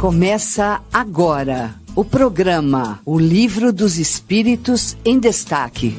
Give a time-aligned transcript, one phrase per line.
[0.00, 5.96] Começa agora o programa O Livro dos Espíritos em Destaque.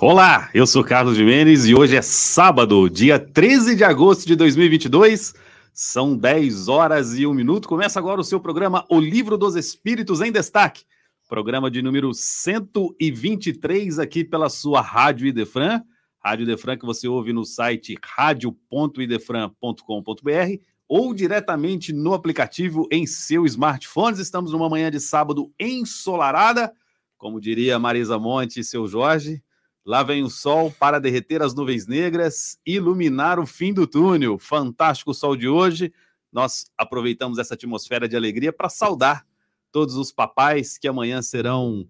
[0.00, 5.34] Olá, eu sou Carlos Jimenez e hoje é sábado, dia 13 de agosto de 2022.
[5.74, 7.68] São 10 horas e 1 minuto.
[7.68, 10.84] Começa agora o seu programa O Livro dos Espíritos em Destaque.
[11.28, 15.82] Programa de número 123 aqui pela sua Rádio Idefran.
[16.26, 24.20] Rádio Idefran que você ouve no site radio.idefran.com.br ou diretamente no aplicativo em seu smartphone.
[24.20, 26.74] Estamos numa manhã de sábado ensolarada,
[27.16, 29.40] como diria Marisa Monte e seu Jorge.
[29.84, 34.36] Lá vem o sol para derreter as nuvens negras, iluminar o fim do túnel.
[34.36, 35.92] Fantástico sol de hoje.
[36.32, 39.24] Nós aproveitamos essa atmosfera de alegria para saudar
[39.70, 41.88] todos os papais que amanhã serão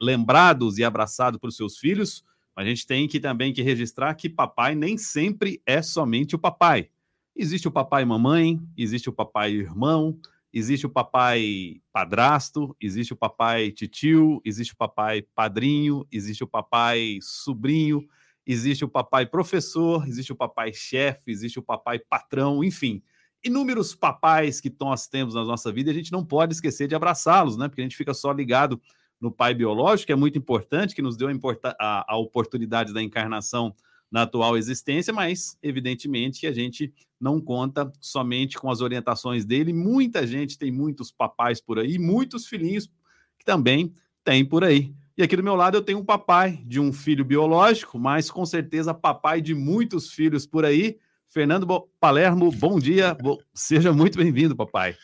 [0.00, 2.24] lembrados e abraçados por seus filhos.
[2.54, 6.38] Mas a gente tem que também que registrar que papai nem sempre é somente o
[6.38, 6.88] papai.
[7.34, 10.18] Existe o papai mamãe, existe o papai irmão,
[10.52, 17.18] existe o papai padrasto, existe o papai titio, existe o papai padrinho, existe o papai
[17.22, 18.06] sobrinho,
[18.46, 23.02] existe o papai professor, existe o papai chefe, existe o papai patrão, enfim.
[23.42, 27.56] Inúmeros papais que nós temos na nossa vida, a gente não pode esquecer de abraçá-los,
[27.56, 27.66] né?
[27.66, 28.80] Porque a gente fica só ligado
[29.22, 31.32] no pai biológico, que é muito importante, que nos deu a,
[31.78, 33.72] a, a oportunidade da encarnação
[34.10, 39.72] na atual existência, mas evidentemente que a gente não conta somente com as orientações dele.
[39.72, 42.90] Muita gente tem muitos papais por aí, muitos filhinhos
[43.38, 43.92] que também
[44.24, 44.92] tem por aí.
[45.16, 48.44] E aqui do meu lado eu tenho um papai de um filho biológico, mas com
[48.44, 50.98] certeza papai de muitos filhos por aí.
[51.28, 51.66] Fernando
[52.00, 53.16] Palermo, bom dia,
[53.54, 54.96] seja muito bem-vindo, papai.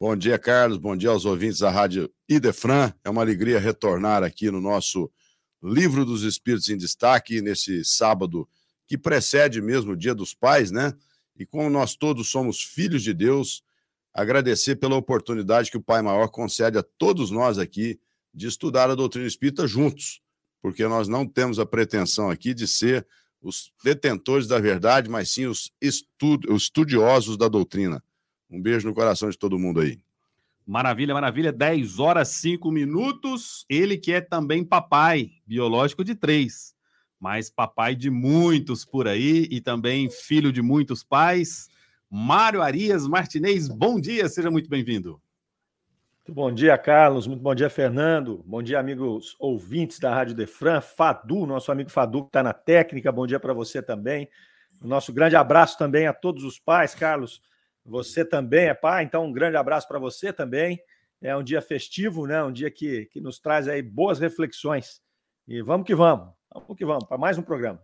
[0.00, 2.92] Bom dia, Carlos, bom dia aos ouvintes da Rádio Idefran.
[3.02, 5.10] É uma alegria retornar aqui no nosso
[5.60, 8.48] Livro dos Espíritos em Destaque, nesse sábado
[8.86, 10.94] que precede mesmo o Dia dos Pais, né?
[11.36, 13.64] E como nós todos somos filhos de Deus,
[14.14, 17.98] agradecer pela oportunidade que o Pai Maior concede a todos nós aqui
[18.32, 20.22] de estudar a doutrina espírita juntos,
[20.62, 23.04] porque nós não temos a pretensão aqui de ser
[23.42, 28.00] os detentores da verdade, mas sim os, estu os estudiosos da doutrina.
[28.50, 29.98] Um beijo no coração de todo mundo aí.
[30.66, 31.52] Maravilha, maravilha.
[31.52, 33.64] 10 horas 5 minutos.
[33.68, 36.74] Ele que é também papai, biológico de três,
[37.18, 41.68] mas papai de muitos por aí e também filho de muitos pais.
[42.10, 45.20] Mário Arias Martinez, bom dia, seja muito bem-vindo.
[46.28, 47.26] Muito bom dia, Carlos.
[47.26, 48.42] Muito bom dia, Fernando.
[48.46, 50.82] Bom dia, amigos ouvintes da Rádio Defran.
[50.82, 53.10] Fadu, nosso amigo Fadu, que está na técnica.
[53.10, 54.28] Bom dia para você também.
[54.82, 57.40] O nosso grande abraço também a todos os pais, Carlos.
[57.88, 60.78] Você também é pai, então um grande abraço para você também.
[61.22, 62.44] É um dia festivo, né?
[62.44, 65.00] Um dia que, que nos traz aí boas reflexões.
[65.48, 67.82] E vamos que vamos, vamos que vamos, para mais um programa.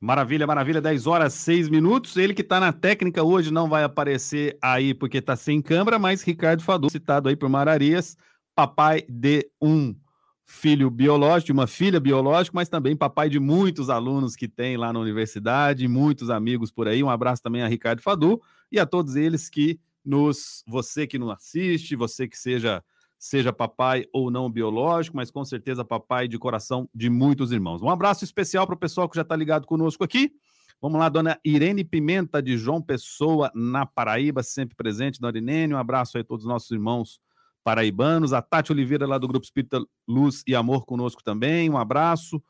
[0.00, 2.16] Maravilha, maravilha, 10 horas 6 minutos.
[2.16, 6.22] Ele que está na técnica hoje não vai aparecer aí porque está sem câmera, mas
[6.22, 8.16] Ricardo Fadu, citado aí por Mararias,
[8.56, 9.94] papai de um
[10.50, 14.92] filho biológico, de uma filha biológica, mas também papai de muitos alunos que tem lá
[14.92, 17.02] na universidade, muitos amigos por aí.
[17.02, 21.30] Um abraço também a Ricardo Fadu e a todos eles que nos, você que nos
[21.30, 22.82] assiste, você que seja
[23.16, 27.82] seja papai ou não biológico, mas com certeza papai de coração de muitos irmãos.
[27.82, 30.32] Um abraço especial para o pessoal que já está ligado conosco aqui.
[30.80, 35.20] Vamos lá, dona Irene Pimenta, de João Pessoa, na Paraíba, sempre presente.
[35.20, 37.20] Dona Irene, um abraço aí a todos os nossos irmãos
[37.62, 38.32] paraibanos.
[38.32, 41.68] A Tati Oliveira, lá do Grupo Espírita Luz e Amor, conosco também.
[41.70, 42.42] Um abraço.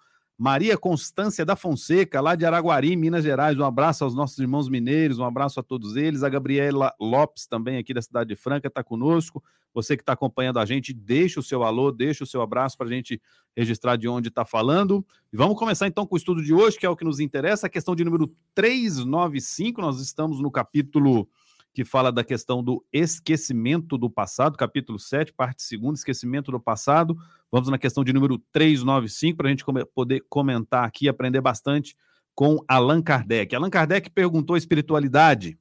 [0.43, 3.59] Maria Constância da Fonseca, lá de Araguari, Minas Gerais.
[3.59, 6.23] Um abraço aos nossos irmãos mineiros, um abraço a todos eles.
[6.23, 9.45] A Gabriela Lopes, também aqui da cidade de Franca, está conosco.
[9.75, 12.87] Você que está acompanhando a gente, deixa o seu alô, deixa o seu abraço para
[12.87, 13.21] a gente
[13.55, 15.05] registrar de onde está falando.
[15.31, 17.67] E vamos começar então com o estudo de hoje, que é o que nos interessa,
[17.67, 19.83] a questão de número 395.
[19.83, 21.29] Nós estamos no capítulo
[21.73, 27.17] que fala da questão do esquecimento do passado, capítulo 7, parte 2, esquecimento do passado.
[27.51, 29.65] Vamos na questão de número 395 para a gente
[29.95, 31.97] poder comentar aqui aprender bastante
[32.35, 33.55] com Allan Kardec.
[33.55, 35.59] Allan Kardec perguntou espiritualidade.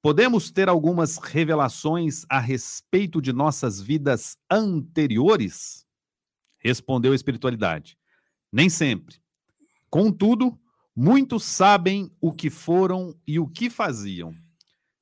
[0.00, 5.86] Podemos ter algumas revelações a respeito de nossas vidas anteriores?
[6.58, 7.98] Respondeu a espiritualidade.
[8.50, 9.16] Nem sempre.
[9.90, 10.58] Contudo,
[10.96, 14.34] muitos sabem o que foram e o que faziam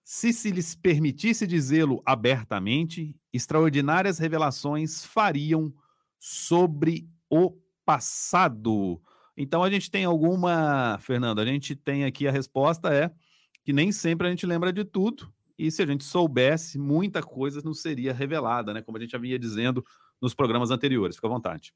[0.09, 5.75] se se lhes permitisse dizê-lo abertamente, extraordinárias revelações fariam
[6.17, 9.03] sobre o passado.
[9.37, 13.11] Então a gente tem alguma, Fernando, a gente tem aqui a resposta é
[13.65, 17.61] que nem sempre a gente lembra de tudo, e se a gente soubesse, muita coisa
[17.65, 18.83] não seria revelada, né?
[18.83, 19.85] Como a gente havia dizendo
[20.23, 21.17] nos programas anteriores.
[21.17, 21.75] Fica à vontade.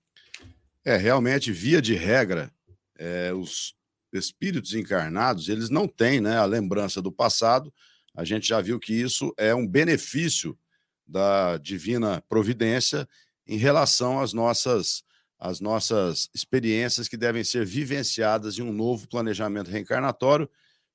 [0.85, 2.53] É, realmente, via de regra,
[2.97, 3.75] é, os
[4.13, 7.75] espíritos encarnados, eles não têm né, a lembrança do passado.
[8.15, 10.59] A gente já viu que isso é um benefício
[11.07, 13.09] da divina providência
[13.47, 15.03] em relação às nossas,
[15.39, 20.49] às nossas experiências que devem ser vivenciadas em um novo planejamento reencarnatório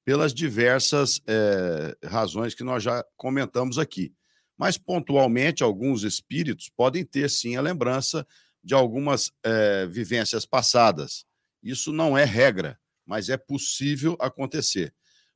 [0.06, 4.14] pelas diversas é, razões que nós já comentamos aqui.
[4.58, 8.26] Mas, pontualmente, alguns espíritos podem ter, sim, a lembrança
[8.64, 11.26] de algumas é, vivências passadas.
[11.62, 14.94] Isso não é regra, mas é possível acontecer.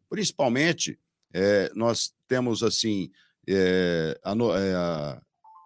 [0.07, 0.97] Principalmente,
[1.33, 3.11] é, nós temos, assim,
[4.23, 5.21] a, no, a,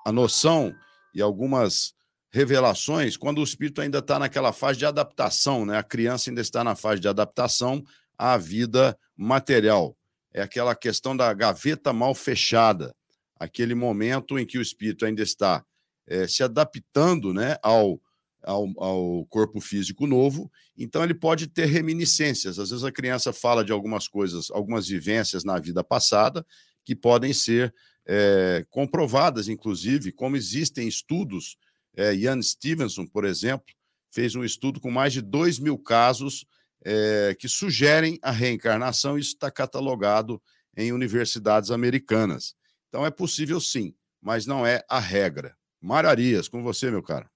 [0.06, 0.74] a noção
[1.13, 1.94] e algumas
[2.31, 5.77] revelações quando o espírito ainda está naquela fase de adaptação, né?
[5.77, 7.83] A criança ainda está na fase de adaptação
[8.18, 9.95] à vida material.
[10.33, 12.95] É aquela questão da gaveta mal fechada,
[13.39, 15.63] aquele momento em que o espírito ainda está
[16.07, 18.01] é, se adaptando né, ao,
[18.44, 22.60] ao, ao, corpo físico novo, então ele pode ter reminiscências.
[22.60, 26.45] Às vezes a criança fala de algumas coisas, algumas vivências na vida passada
[26.84, 27.74] que podem ser
[28.06, 31.57] é, comprovadas, inclusive, como existem estudos.
[31.95, 33.74] É, Ian Stevenson, por exemplo,
[34.12, 36.46] fez um estudo com mais de 2 mil casos
[36.86, 40.42] é, que sugerem a reencarnação, isso está catalogado
[40.75, 42.56] em universidades americanas.
[42.89, 45.56] Então é possível sim, mas não é a regra.
[45.81, 47.30] Mararias, com você, meu cara.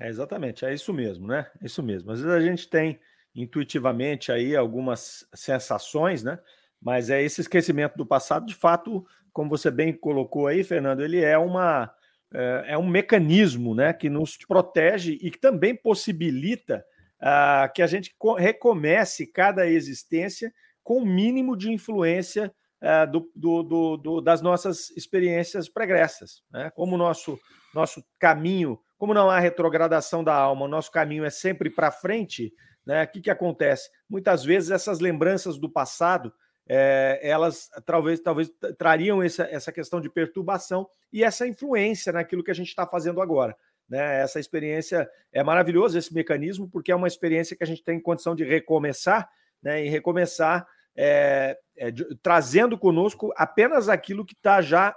[0.00, 1.50] É exatamente, é isso mesmo, né?
[1.62, 2.10] É isso mesmo.
[2.10, 3.00] Às vezes a gente tem
[3.34, 6.38] intuitivamente aí algumas sensações, né?
[6.80, 11.22] Mas é esse esquecimento do passado, de fato, como você bem colocou aí, Fernando, ele
[11.22, 11.90] é uma
[12.32, 16.84] é, é um mecanismo, né, que nos protege e que também possibilita
[17.20, 20.52] uh, que a gente recomece cada existência
[20.82, 22.52] com o mínimo de influência
[22.82, 26.42] uh, do, do, do, das nossas experiências pregressas.
[26.50, 26.70] Né?
[26.70, 27.38] Como o nosso,
[27.74, 32.52] nosso caminho, como não há retrogradação da alma, o nosso caminho é sempre para frente,
[32.84, 33.04] né?
[33.04, 33.90] o que, que acontece?
[34.08, 36.32] Muitas vezes essas lembranças do passado
[36.68, 42.50] é, elas talvez, talvez trariam essa, essa questão de perturbação e essa influência naquilo que
[42.50, 43.56] a gente está fazendo agora.
[43.88, 44.20] Né?
[44.20, 48.34] Essa experiência é maravilhoso esse mecanismo, porque é uma experiência que a gente tem condição
[48.34, 49.28] de recomeçar,
[49.62, 49.84] né?
[49.84, 50.66] E recomeçar
[50.96, 54.94] é, é, de, trazendo conosco apenas aquilo que está já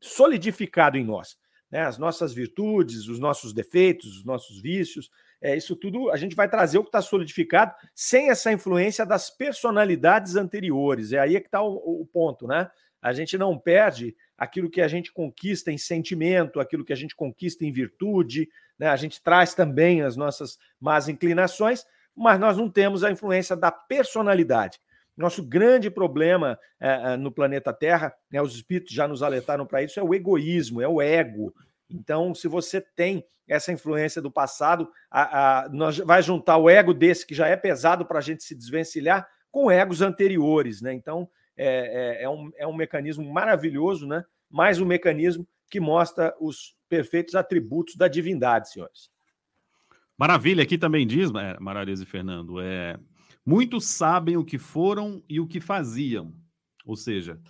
[0.00, 1.36] solidificado em nós.
[1.74, 1.80] Né?
[1.80, 5.10] As nossas virtudes, os nossos defeitos, os nossos vícios,
[5.42, 9.28] é, isso tudo a gente vai trazer o que está solidificado sem essa influência das
[9.28, 11.12] personalidades anteriores.
[11.12, 12.70] É aí é que está o, o ponto, né?
[13.02, 17.16] A gente não perde aquilo que a gente conquista em sentimento, aquilo que a gente
[17.16, 18.48] conquista em virtude,
[18.78, 18.86] né?
[18.86, 21.84] a gente traz também as nossas más inclinações,
[22.16, 24.78] mas nós não temos a influência da personalidade.
[25.16, 30.00] Nosso grande problema é, no planeta Terra, né, os espíritos já nos alertaram para isso,
[30.00, 31.54] é o egoísmo, é o ego.
[31.88, 36.92] Então, se você tem essa influência do passado, a, a, nós vai juntar o ego
[36.92, 40.80] desse, que já é pesado para a gente se desvencilhar, com egos anteriores.
[40.80, 40.92] Né?
[40.94, 44.24] Então, é, é, é, um, é um mecanismo maravilhoso, né?
[44.50, 49.10] mais um mecanismo que mostra os perfeitos atributos da divindade, senhores.
[50.16, 52.96] Maravilha, aqui também diz, é, Mararese e Fernando, é,
[53.44, 56.32] muitos sabem o que foram e o que faziam.
[56.84, 57.40] Ou seja,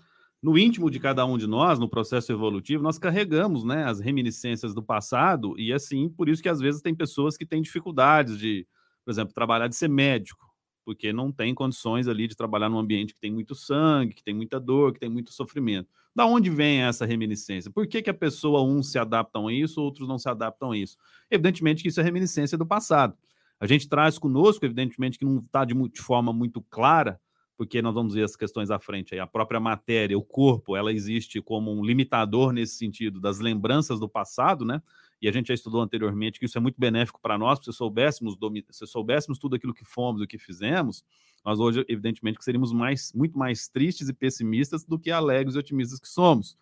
[0.42, 4.74] no íntimo de cada um de nós, no processo evolutivo, nós carregamos né, as reminiscências
[4.74, 8.66] do passado, e assim, por isso que às vezes tem pessoas que têm dificuldades de,
[9.04, 10.44] por exemplo, trabalhar de ser médico
[10.84, 14.34] porque não tem condições ali de trabalhar num ambiente que tem muito sangue, que tem
[14.34, 15.88] muita dor, que tem muito sofrimento.
[16.14, 17.70] Da onde vem essa reminiscência?
[17.70, 20.76] Por que, que a pessoa, uns se adaptam a isso, outros não se adaptam a
[20.76, 20.96] isso?
[21.30, 23.16] Evidentemente que isso é reminiscência do passado.
[23.64, 27.18] A gente traz conosco, evidentemente, que não está de, de, forma muito clara,
[27.56, 29.20] porque nós vamos ver as questões à frente aí.
[29.20, 34.06] A própria matéria, o corpo, ela existe como um limitador nesse sentido das lembranças do
[34.06, 34.82] passado, né?
[35.22, 38.36] e a gente já estudou anteriormente que isso é muito benéfico para nós, se soubéssemos,
[38.70, 41.02] se soubéssemos tudo aquilo que fomos e que fizemos,
[41.42, 45.58] nós hoje, evidentemente, que seríamos mais, muito mais tristes e pessimistas do que alegres e
[45.58, 46.58] otimistas que somos.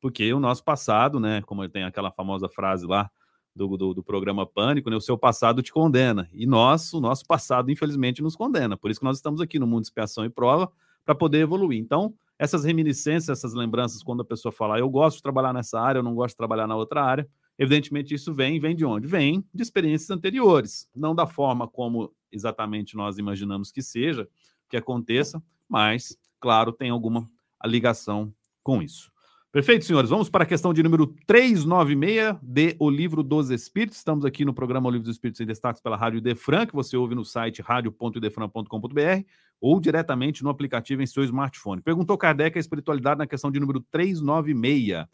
[0.00, 3.10] Porque o nosso passado, né, como tem aquela famosa frase lá
[3.56, 6.28] do, do, do programa Pânico, né, o seu passado te condena.
[6.32, 8.76] E nós, o nosso passado, infelizmente, nos condena.
[8.76, 10.70] Por isso que nós estamos aqui no mundo de expiação e prova,
[11.04, 11.80] para poder evoluir.
[11.80, 16.00] Então, essas reminiscências, essas lembranças, quando a pessoa fala, eu gosto de trabalhar nessa área,
[16.00, 17.26] eu não gosto de trabalhar na outra área,
[17.58, 19.06] Evidentemente, isso vem, vem de onde?
[19.06, 24.28] Vem de experiências anteriores, não da forma como exatamente nós imaginamos que seja,
[24.68, 27.26] que aconteça, mas, claro, tem alguma
[27.64, 28.32] ligação
[28.62, 29.10] com isso.
[29.52, 30.10] Perfeito, senhores.
[30.10, 33.96] Vamos para a questão de número 396 de O Livro dos Espíritos.
[33.96, 36.96] Estamos aqui no programa O Livro dos Espíritos em Destaques pela Rádio Defran, que você
[36.96, 39.24] ouve no site radio.defran.com.br
[39.58, 41.80] ou diretamente no aplicativo em seu smartphone.
[41.80, 45.06] Perguntou Kardec a espiritualidade na questão de número 396.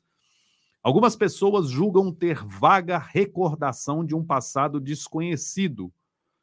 [0.83, 5.93] Algumas pessoas julgam ter vaga recordação de um passado desconhecido,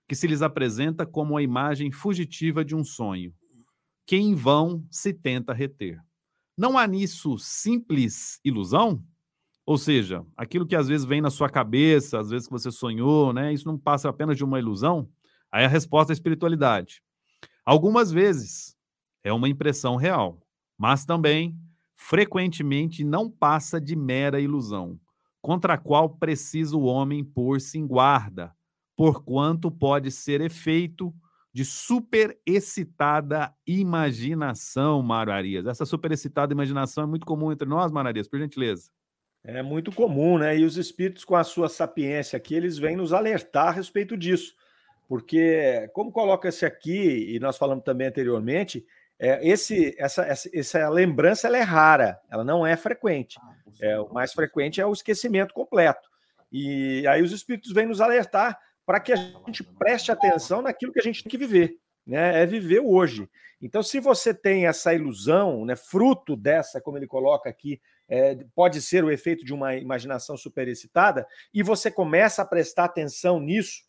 [0.07, 3.33] que se lhes apresenta como a imagem fugitiva de um sonho,
[4.05, 5.99] que em vão se tenta reter.
[6.59, 9.01] Não há nisso simples ilusão?
[9.65, 13.31] Ou seja, aquilo que às vezes vem na sua cabeça, às vezes que você sonhou,
[13.31, 13.53] né?
[13.53, 15.09] Isso não passa apenas de uma ilusão?
[15.49, 17.01] Aí a resposta é a espiritualidade.
[17.65, 18.75] Algumas vezes
[19.23, 20.45] é uma impressão real,
[20.77, 21.57] mas também,
[21.95, 24.99] frequentemente, não passa de mera ilusão,
[25.41, 28.53] contra a qual precisa o homem pôr-se em guarda,
[28.97, 31.15] porquanto pode ser efeito
[31.51, 35.65] de superexcitada imaginação, Mário Arias.
[35.65, 38.89] Essa superexcitada imaginação é muito comum entre nós, Mário Arias, por gentileza.
[39.43, 40.57] É muito comum, né?
[40.57, 44.53] E os espíritos, com a sua sapiência aqui, eles vêm nos alertar a respeito disso.
[45.07, 48.85] Porque, como coloca-se aqui, e nós falamos também anteriormente,
[49.17, 53.37] é, esse, essa, essa, essa lembrança ela é rara, ela não é frequente.
[53.41, 56.07] Ah, é, o mais frequente é o esquecimento completo.
[56.51, 60.99] E aí os espíritos vêm nos alertar para que a gente preste atenção naquilo que
[60.99, 61.77] a gente tem que viver,
[62.07, 62.41] né?
[62.41, 63.29] É viver o hoje.
[63.61, 68.81] Então, se você tem essa ilusão, né, fruto dessa, como ele coloca aqui, é, pode
[68.81, 73.83] ser o efeito de uma imaginação superexcitada, e você começa a prestar atenção nisso,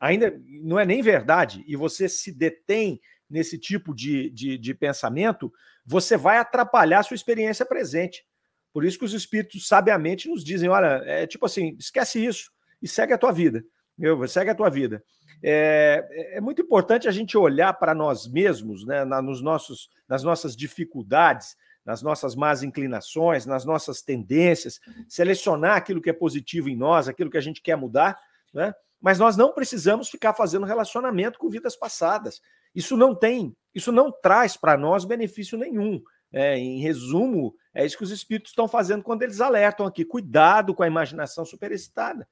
[0.00, 2.98] ainda não é nem verdade, e você se detém
[3.28, 5.52] nesse tipo de, de, de pensamento,
[5.84, 8.24] você vai atrapalhar a sua experiência presente.
[8.72, 12.88] Por isso que os espíritos sabiamente nos dizem: olha, é tipo assim, esquece isso e
[12.88, 13.62] segue a tua vida.
[13.96, 15.02] Meu, segue a tua vida.
[15.42, 20.22] É, é muito importante a gente olhar para nós mesmos, né, na, nos nossos, nas
[20.22, 26.76] nossas dificuldades, nas nossas más inclinações, nas nossas tendências, selecionar aquilo que é positivo em
[26.76, 28.18] nós, aquilo que a gente quer mudar,
[28.52, 28.74] né?
[29.00, 32.40] Mas nós não precisamos ficar fazendo relacionamento com vidas passadas.
[32.74, 36.02] Isso não tem, isso não traz para nós benefício nenhum.
[36.32, 40.04] É, em resumo, é isso que os espíritos estão fazendo quando eles alertam aqui.
[40.04, 42.26] Cuidado com a imaginação superexcitada.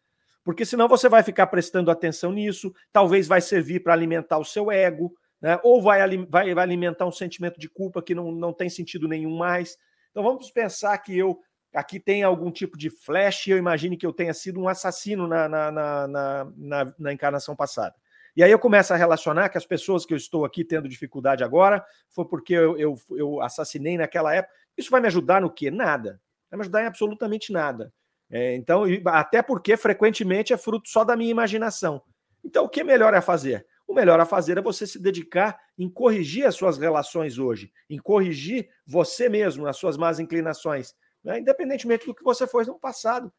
[0.45, 4.71] Porque senão você vai ficar prestando atenção nisso, talvez vai servir para alimentar o seu
[4.71, 5.59] ego, né?
[5.63, 9.37] ou vai, vai, vai alimentar um sentimento de culpa que não, não tem sentido nenhum
[9.37, 9.79] mais.
[10.11, 11.41] Então vamos pensar que eu
[11.73, 15.49] aqui tem algum tipo de flash, eu imagine que eu tenha sido um assassino na,
[15.49, 16.07] na, na,
[16.57, 17.97] na, na encarnação passada.
[18.37, 21.43] E aí eu começo a relacionar que as pessoas que eu estou aqui tendo dificuldade
[21.43, 24.55] agora foi porque eu, eu, eu assassinei naquela época.
[24.77, 25.71] Isso vai me ajudar no quê?
[25.71, 26.21] Nada.
[26.51, 27.93] Vai me ajudar em absolutamente nada.
[28.35, 32.03] É, então, até porque frequentemente é fruto só da minha imaginação.
[32.45, 33.65] Então, o que é melhor é fazer?
[33.87, 37.99] o melhor a fazer é você se dedicar em corrigir as suas relações hoje, em
[37.99, 41.39] corrigir você mesmo, as suas más inclinações, né?
[41.39, 43.33] independentemente do que você foi no passado.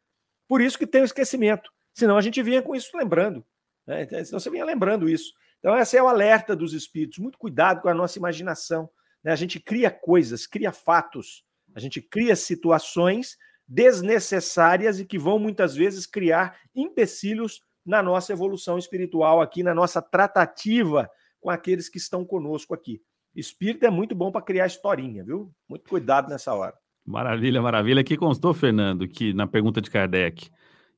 [0.48, 1.72] Por isso que tem o esquecimento.
[1.94, 3.44] Senão a gente vinha com isso lembrando.
[3.88, 4.04] Né?
[4.04, 5.34] Então, senão você vinha lembrando isso.
[5.60, 7.18] Então, esse é o alerta dos espíritos.
[7.18, 8.90] Muito cuidado com a nossa imaginação.
[9.24, 9.32] Né?
[9.32, 15.76] A gente cria coisas, cria fatos, a gente cria situações desnecessárias e que vão muitas
[15.76, 22.26] vezes criar empecilhos na nossa evolução espiritual aqui, na nossa tratativa com aqueles que estão
[22.26, 23.02] conosco aqui.
[23.36, 25.52] Espírito é muito bom para criar historinha, viu?
[25.70, 26.74] Muito cuidado nessa hora.
[27.06, 28.02] Maravilha, maravilha.
[28.02, 30.50] Aqui constou, Fernando, que na pergunta de Kardec,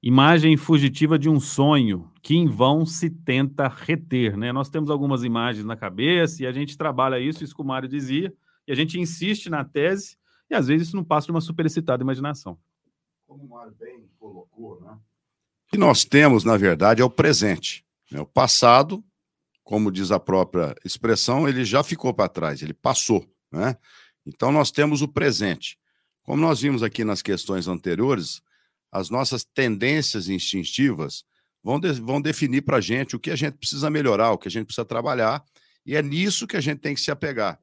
[0.02, 4.54] imagem fugitiva de um sonho que em vão se tenta reter, né?
[4.54, 7.90] Nós temos algumas imagens na cabeça e a gente trabalha isso, isso que o Mário
[7.90, 8.34] dizia,
[8.66, 10.16] e a gente insiste na tese
[10.50, 12.58] e às vezes isso não passa de uma superexcitada imaginação.
[13.26, 14.98] Como o Mário bem colocou, né?
[15.68, 17.86] que nós temos, na verdade, é o presente.
[18.12, 18.20] Né?
[18.22, 19.04] O passado,
[19.64, 23.26] como diz a própria expressão, ele já ficou para trás, ele passou.
[23.52, 23.76] Né?
[24.26, 25.78] Então, nós temos o presente.
[26.24, 28.42] Como nós vimos aqui nas questões anteriores,
[28.92, 31.26] as nossas tendências instintivas
[31.62, 34.48] vão, de, vão definir para a gente o que a gente precisa melhorar, o que
[34.48, 35.44] a gente precisa trabalhar,
[35.86, 37.60] e é nisso que a gente tem que se apegar.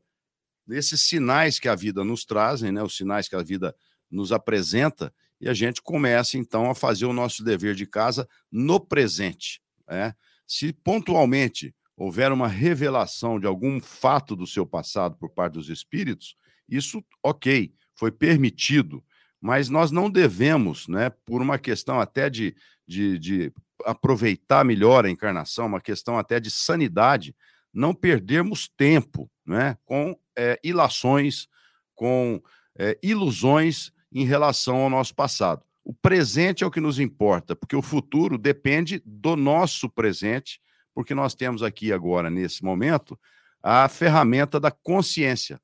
[0.67, 3.75] Nesses sinais que a vida nos trazem, né, os sinais que a vida
[4.11, 8.81] nos apresenta, e a gente começa então a fazer o nosso dever de casa no
[8.81, 9.61] presente.
[9.89, 10.15] Né?
[10.47, 16.37] Se pontualmente houver uma revelação de algum fato do seu passado por parte dos espíritos,
[16.69, 19.05] isso, ok, foi permitido,
[19.41, 22.57] mas nós não devemos, né, por uma questão até de,
[22.87, 23.53] de, de
[23.85, 27.37] aproveitar melhor a encarnação, uma questão até de sanidade,
[27.75, 31.49] não perdermos tempo né, com é, ilações,
[31.95, 32.41] com
[32.79, 35.65] é, ilusões em relação ao nosso passado.
[35.85, 40.61] O presente é o que nos importa, porque o futuro depende do nosso presente,
[40.95, 43.19] porque nós temos aqui agora, nesse momento,
[43.63, 45.61] a ferramenta da consciência.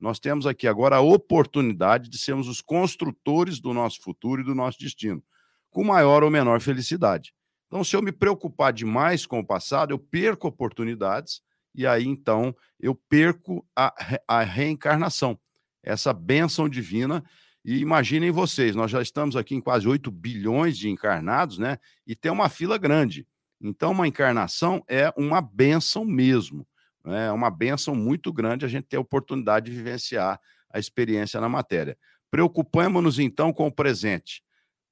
[0.00, 4.54] Nós temos aqui agora a oportunidade de sermos os construtores do nosso futuro e do
[4.54, 5.22] nosso destino,
[5.70, 7.34] com maior ou menor felicidade.
[7.66, 11.42] Então, se eu me preocupar demais com o passado, eu perco oportunidades
[11.78, 13.94] e aí então eu perco a,
[14.26, 15.38] a reencarnação,
[15.82, 17.24] essa bênção divina
[17.64, 21.78] e imaginem vocês, nós já estamos aqui em quase 8 bilhões de encarnados, né?
[22.06, 23.26] E tem uma fila grande.
[23.60, 26.66] Então, uma encarnação é uma benção mesmo.
[27.04, 27.26] Né?
[27.26, 30.40] É uma benção muito grande a gente ter a oportunidade de vivenciar
[30.72, 31.98] a experiência na matéria.
[32.30, 34.42] Preocupamos-nos então com o presente.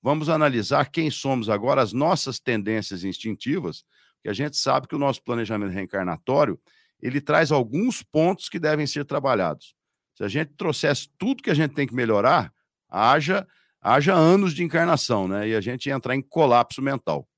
[0.03, 3.85] Vamos analisar quem somos agora, as nossas tendências instintivas,
[4.23, 6.61] que a gente sabe que o nosso planejamento reencarnatório
[7.01, 9.75] ele traz alguns pontos que devem ser trabalhados.
[10.15, 12.53] Se a gente trouxesse tudo que a gente tem que melhorar,
[12.89, 13.47] haja,
[13.81, 15.49] haja anos de encarnação, né?
[15.49, 17.29] E a gente ia entrar em colapso mental.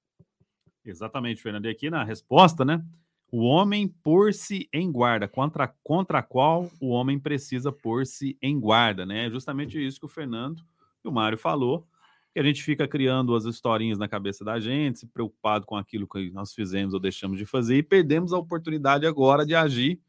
[0.85, 1.67] Exatamente, Fernando.
[1.67, 2.83] E aqui na resposta, né?
[3.31, 9.05] O homem pôr-se em guarda, contra, contra a qual o homem precisa pôr-se em guarda,
[9.05, 9.27] né?
[9.27, 10.63] É justamente isso que o Fernando
[11.05, 11.87] e o Mário falou,
[12.33, 16.07] que a gente fica criando as historinhas na cabeça da gente, se preocupado com aquilo
[16.07, 20.01] que nós fizemos ou deixamos de fazer, e perdemos a oportunidade agora de agir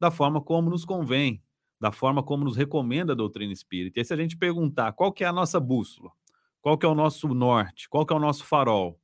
[0.00, 1.42] da forma como nos convém,
[1.80, 4.00] da forma como nos recomenda a doutrina espírita.
[4.00, 6.10] E se a gente perguntar qual que é a nossa bússola,
[6.60, 8.98] qual que é o nosso norte, qual que é o nosso farol,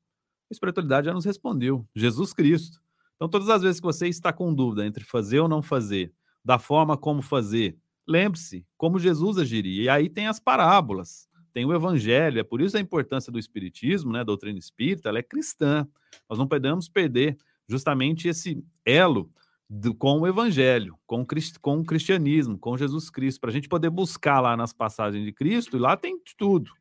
[0.51, 2.83] a espiritualidade já nos respondeu, Jesus Cristo.
[3.17, 6.13] Então, todas as vezes que você está com dúvida entre fazer ou não fazer,
[6.45, 9.83] da forma como fazer, lembre-se como Jesus agiria.
[9.83, 14.13] E aí tem as parábolas, tem o evangelho, é por isso a importância do espiritismo,
[14.13, 15.87] né, a doutrina espírita, ela é cristã.
[16.29, 19.31] Nós não podemos perder justamente esse elo
[19.71, 21.25] do, com o evangelho, com,
[21.63, 25.33] com o cristianismo, com Jesus Cristo, para a gente poder buscar lá nas passagens de
[25.33, 26.73] Cristo, e lá tem tudo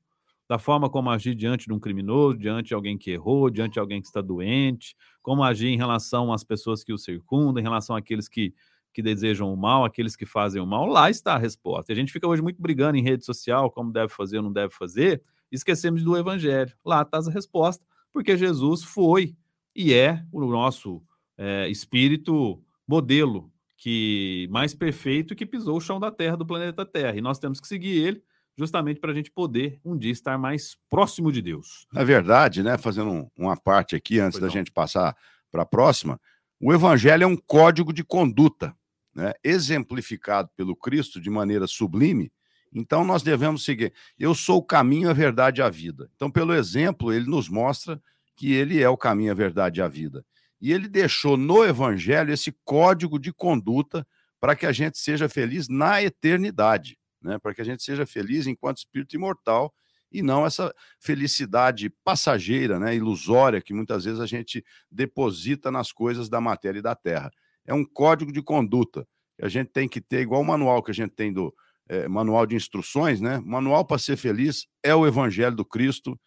[0.49, 3.79] da forma como agir diante de um criminoso, diante de alguém que errou, diante de
[3.79, 7.95] alguém que está doente, como agir em relação às pessoas que o circundam, em relação
[7.95, 8.53] àqueles que,
[8.93, 11.91] que desejam o mal, aqueles que fazem o mal, lá está a resposta.
[11.91, 14.53] E a gente fica hoje muito brigando em rede social, como deve fazer ou não
[14.53, 15.21] deve fazer,
[15.51, 16.73] esquecemos do evangelho.
[16.85, 19.35] Lá está a resposta, porque Jesus foi
[19.75, 21.01] e é o nosso
[21.37, 27.17] é, espírito modelo que mais perfeito que pisou o chão da terra, do planeta Terra.
[27.17, 28.23] E nós temos que seguir ele
[28.57, 31.87] justamente para a gente poder um dia estar mais próximo de Deus.
[31.91, 34.53] Na verdade, né, fazendo um, uma parte aqui antes pois da não.
[34.53, 35.15] gente passar
[35.51, 36.19] para a próxima,
[36.61, 38.75] o evangelho é um código de conduta,
[39.13, 42.31] né, exemplificado pelo Cristo de maneira sublime.
[42.71, 43.93] Então nós devemos seguir.
[44.17, 46.09] Eu sou o caminho, a verdade e a vida.
[46.15, 48.01] Então, pelo exemplo, ele nos mostra
[48.35, 50.25] que ele é o caminho, a verdade e a vida.
[50.59, 54.07] E ele deixou no evangelho esse código de conduta
[54.39, 57.39] para que a gente seja feliz na eternidade né?
[57.39, 59.73] Para que a gente seja feliz enquanto espírito imortal
[60.11, 66.29] e não essa felicidade passageira, né, ilusória que muitas vezes a gente deposita nas coisas
[66.29, 67.31] da matéria e da terra.
[67.65, 69.07] É um código de conduta
[69.41, 71.53] a gente tem que ter, igual o manual que a gente tem do
[71.87, 73.41] é, manual de instruções, né?
[73.43, 76.19] manual para ser feliz é o Evangelho do Cristo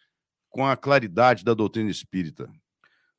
[0.49, 2.49] com a claridade da doutrina espírita.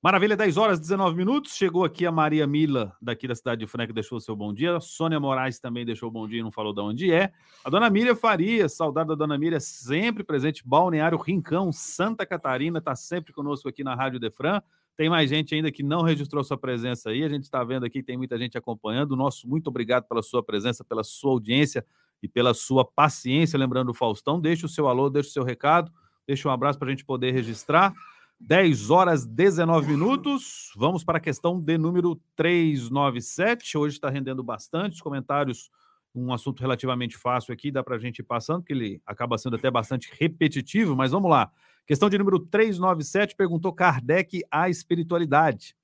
[0.00, 1.56] Maravilha, 10 horas 19 minutos.
[1.56, 4.78] Chegou aqui a Maria Mila, daqui da cidade de Franca, deixou o seu bom dia.
[4.78, 7.32] Sônia Moraes também deixou o bom dia e não falou de onde é.
[7.64, 10.62] A dona Miriam Faria, saudade da dona Miriam, sempre presente.
[10.64, 14.62] Balneário Rincão, Santa Catarina, está sempre conosco aqui na Rádio Defran.
[14.98, 17.22] Tem mais gente ainda que não registrou sua presença aí.
[17.22, 19.14] A gente está vendo aqui, tem muita gente acompanhando.
[19.14, 21.86] Nosso muito obrigado pela sua presença, pela sua audiência
[22.20, 23.56] e pela sua paciência.
[23.56, 25.92] Lembrando o Faustão, deixa o seu alô, deixa o seu recado,
[26.26, 27.94] deixa um abraço para a gente poder registrar.
[28.40, 30.72] 10 horas 19 minutos.
[30.76, 33.78] Vamos para a questão de número 397.
[33.78, 35.70] Hoje está rendendo bastante os comentários.
[36.12, 39.54] Um assunto relativamente fácil aqui, dá para a gente ir passando, que ele acaba sendo
[39.54, 41.52] até bastante repetitivo, mas vamos lá.
[41.88, 45.74] Questão de número 397 perguntou Kardec a espiritualidade.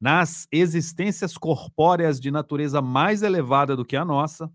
[0.00, 4.48] Nas existências corpóreas de natureza mais elevada do que a nossa,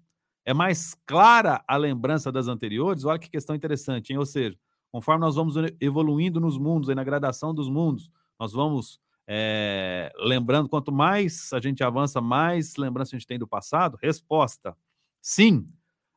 [0.45, 3.03] é mais clara a lembrança das anteriores?
[3.03, 4.19] Olha que questão interessante, hein?
[4.19, 4.57] Ou seja,
[4.89, 10.69] conforme nós vamos evoluindo nos mundos, aí na gradação dos mundos, nós vamos é, lembrando,
[10.69, 13.99] quanto mais a gente avança, mais lembrança a gente tem do passado?
[14.01, 14.73] Resposta:
[15.21, 15.67] sim.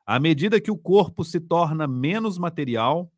[0.06, 3.10] À medida que o corpo se torna menos material,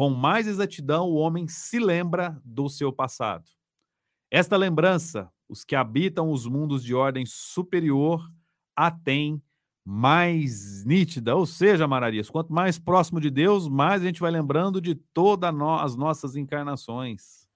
[0.00, 3.44] com mais exatidão o homem se lembra do seu passado.
[4.30, 8.26] Esta lembrança, os que habitam os mundos de ordem superior
[8.74, 9.42] a têm
[9.84, 14.80] mais nítida, ou seja, Mararias, quanto mais próximo de Deus, mais a gente vai lembrando
[14.80, 17.46] de todas no, as nossas encarnações.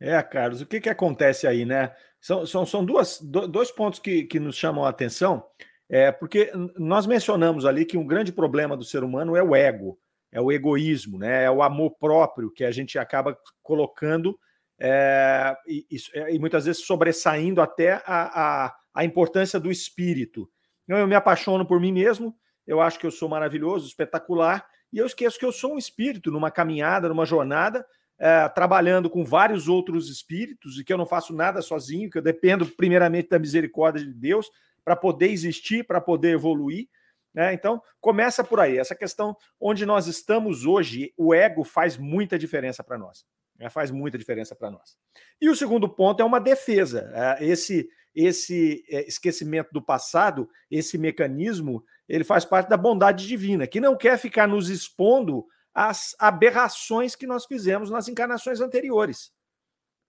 [0.00, 1.94] É, Carlos, o que, que acontece aí, né?
[2.18, 5.44] São, são, são duas, dois pontos que, que nos chamam a atenção,
[5.90, 9.98] é, porque nós mencionamos ali que um grande problema do ser humano é o ego,
[10.32, 11.44] é o egoísmo, né?
[11.44, 14.38] é o amor próprio que a gente acaba colocando
[14.78, 15.86] é, e,
[16.30, 20.48] e, muitas vezes sobressaindo até a, a, a importância do espírito.
[20.84, 22.34] Então, eu me apaixono por mim mesmo,
[22.66, 26.30] eu acho que eu sou maravilhoso, espetacular, e eu esqueço que eu sou um espírito
[26.30, 27.84] numa caminhada, numa jornada,
[28.18, 32.22] é, trabalhando com vários outros espíritos e que eu não faço nada sozinho, que eu
[32.22, 34.50] dependo primeiramente da misericórdia de Deus
[34.84, 36.88] para poder existir, para poder evoluir.
[37.34, 37.52] Né?
[37.54, 38.78] Então, começa por aí.
[38.78, 43.24] Essa questão onde nós estamos hoje, o ego faz muita diferença para nós.
[43.58, 44.96] É, faz muita diferença para nós.
[45.40, 47.10] E o segundo ponto é uma defesa.
[47.14, 53.66] É, esse, esse é, esquecimento do passado, esse mecanismo, ele faz parte da bondade divina,
[53.66, 59.30] que não quer ficar nos expondo às aberrações que nós fizemos nas encarnações anteriores.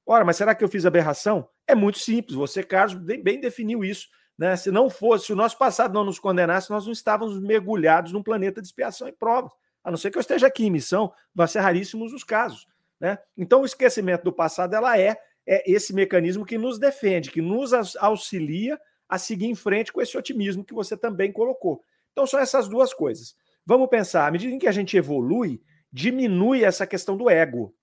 [0.05, 1.47] Ora, mas será que eu fiz aberração?
[1.67, 4.07] É muito simples, você, Carlos, bem definiu isso.
[4.41, 4.55] Né?
[4.55, 8.23] Se não fosse, se o nosso passado não nos condenasse, nós não estávamos mergulhados num
[8.23, 9.51] planeta de expiação e provas.
[9.83, 12.65] A não ser que eu esteja aqui em missão, vai ser raríssimos os casos.
[12.99, 13.19] Né?
[13.37, 17.71] Então, o esquecimento do passado ela é, é esse mecanismo que nos defende, que nos
[17.97, 21.83] auxilia a seguir em frente com esse otimismo que você também colocou.
[22.11, 23.35] Então, são essas duas coisas.
[23.63, 25.61] Vamos pensar, à medida em que a gente evolui,
[25.93, 27.75] diminui essa questão do ego.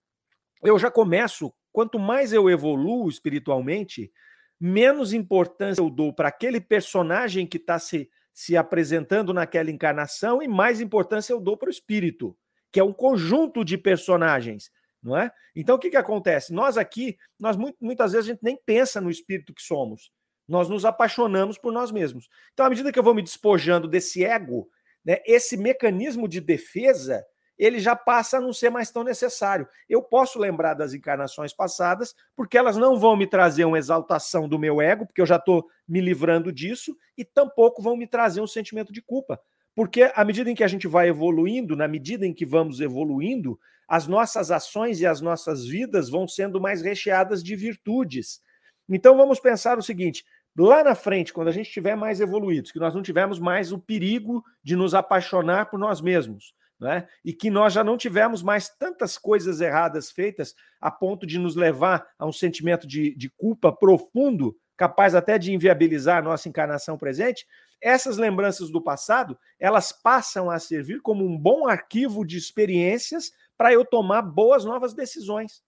[0.60, 4.10] Eu já começo, quanto mais eu evoluo espiritualmente,
[4.60, 10.48] menos importância eu dou para aquele personagem que está se, se apresentando naquela encarnação e
[10.48, 12.36] mais importância eu dou para o espírito,
[12.72, 14.70] que é um conjunto de personagens
[15.02, 15.30] não é?
[15.54, 16.52] Então o que, que acontece?
[16.52, 20.10] Nós aqui, nós muitas vezes a gente nem pensa no espírito que somos.
[20.46, 22.28] Nós nos apaixonamos por nós mesmos.
[22.52, 24.68] Então, à medida que eu vou me despojando desse ego,
[25.04, 27.24] né, esse mecanismo de defesa,
[27.58, 29.66] ele já passa a não ser mais tão necessário.
[29.88, 34.58] Eu posso lembrar das encarnações passadas, porque elas não vão me trazer uma exaltação do
[34.58, 38.46] meu ego, porque eu já estou me livrando disso, e tampouco vão me trazer um
[38.46, 39.40] sentimento de culpa.
[39.74, 43.58] Porque à medida em que a gente vai evoluindo, na medida em que vamos evoluindo,
[43.88, 48.40] as nossas ações e as nossas vidas vão sendo mais recheadas de virtudes.
[48.88, 50.24] Então vamos pensar o seguinte:
[50.56, 53.78] lá na frente, quando a gente estiver mais evoluídos, que nós não tivermos mais o
[53.78, 57.08] perigo de nos apaixonar por nós mesmos, né?
[57.24, 61.56] e que nós já não tivemos mais tantas coisas erradas feitas a ponto de nos
[61.56, 66.96] levar a um sentimento de, de culpa profundo, capaz até de inviabilizar a nossa encarnação
[66.96, 67.46] presente,
[67.80, 73.72] essas lembranças do passado elas passam a servir como um bom arquivo de experiências para
[73.72, 75.62] eu tomar boas novas decisões.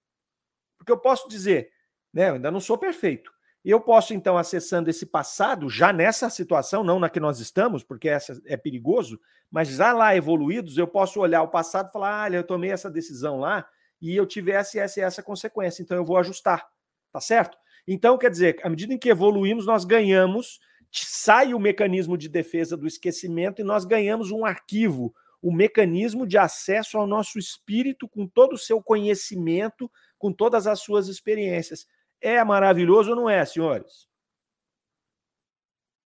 [0.78, 1.72] Porque eu posso dizer,
[2.12, 3.32] né, eu ainda não sou perfeito.
[3.64, 8.08] Eu posso, então, acessando esse passado, já nessa situação, não na que nós estamos, porque
[8.08, 9.20] essa é perigoso,
[9.50, 12.90] mas já lá evoluídos, eu posso olhar o passado e falar: olha, eu tomei essa
[12.90, 13.68] decisão lá
[14.00, 16.66] e eu tive essa essa essa consequência, então eu vou ajustar.
[17.12, 17.58] Tá certo?
[17.86, 20.60] Então, quer dizer, à medida em que evoluímos, nós ganhamos,
[20.92, 26.38] sai o mecanismo de defesa do esquecimento e nós ganhamos um arquivo, o mecanismo de
[26.38, 31.86] acesso ao nosso espírito com todo o seu conhecimento, com todas as suas experiências.
[32.20, 34.08] É maravilhoso ou não é, senhores?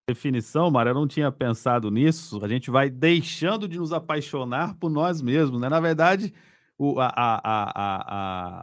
[0.07, 2.43] Definição, Mara, eu não tinha pensado nisso.
[2.43, 5.69] A gente vai deixando de nos apaixonar por nós mesmos, né?
[5.69, 6.33] Na verdade,
[6.77, 7.41] o, a, a,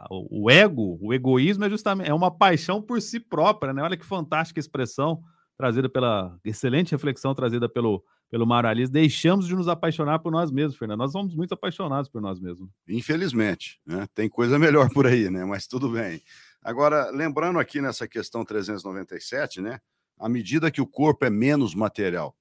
[0.03, 3.81] a, o ego, o egoísmo é justamente é uma paixão por si própria, né?
[3.81, 5.23] Olha que fantástica expressão
[5.57, 10.49] trazida pela excelente reflexão trazida pelo pelo Mário Alice, deixamos de nos apaixonar por nós
[10.49, 10.99] mesmos, Fernando.
[10.99, 12.69] Nós somos muito apaixonados por nós mesmos.
[12.87, 14.07] Infelizmente, né?
[14.15, 15.43] Tem coisa melhor por aí, né?
[15.43, 16.21] Mas tudo bem.
[16.63, 19.79] Agora, lembrando aqui nessa questão 397, né?
[20.19, 22.35] À medida que o corpo é menos material,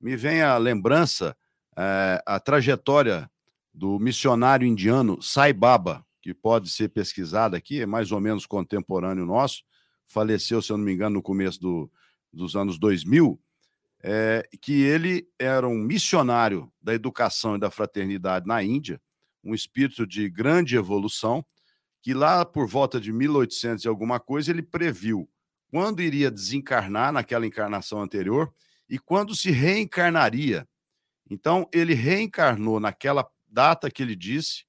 [0.00, 1.36] me vem a lembrança,
[1.76, 3.30] é, a trajetória
[3.72, 9.26] do missionário indiano Sai Baba, que pode ser pesquisada aqui, é mais ou menos contemporâneo
[9.26, 9.62] nosso,
[10.06, 11.90] faleceu, se eu não me engano, no começo do,
[12.32, 13.38] dos anos 2000,
[14.02, 19.00] é, que ele era um missionário da educação e da fraternidade na Índia,
[19.44, 21.44] um espírito de grande evolução,
[22.06, 25.28] que lá por volta de 1800 e alguma coisa ele previu
[25.68, 28.54] quando iria desencarnar naquela encarnação anterior
[28.88, 30.68] e quando se reencarnaria.
[31.28, 34.64] Então ele reencarnou naquela data que ele disse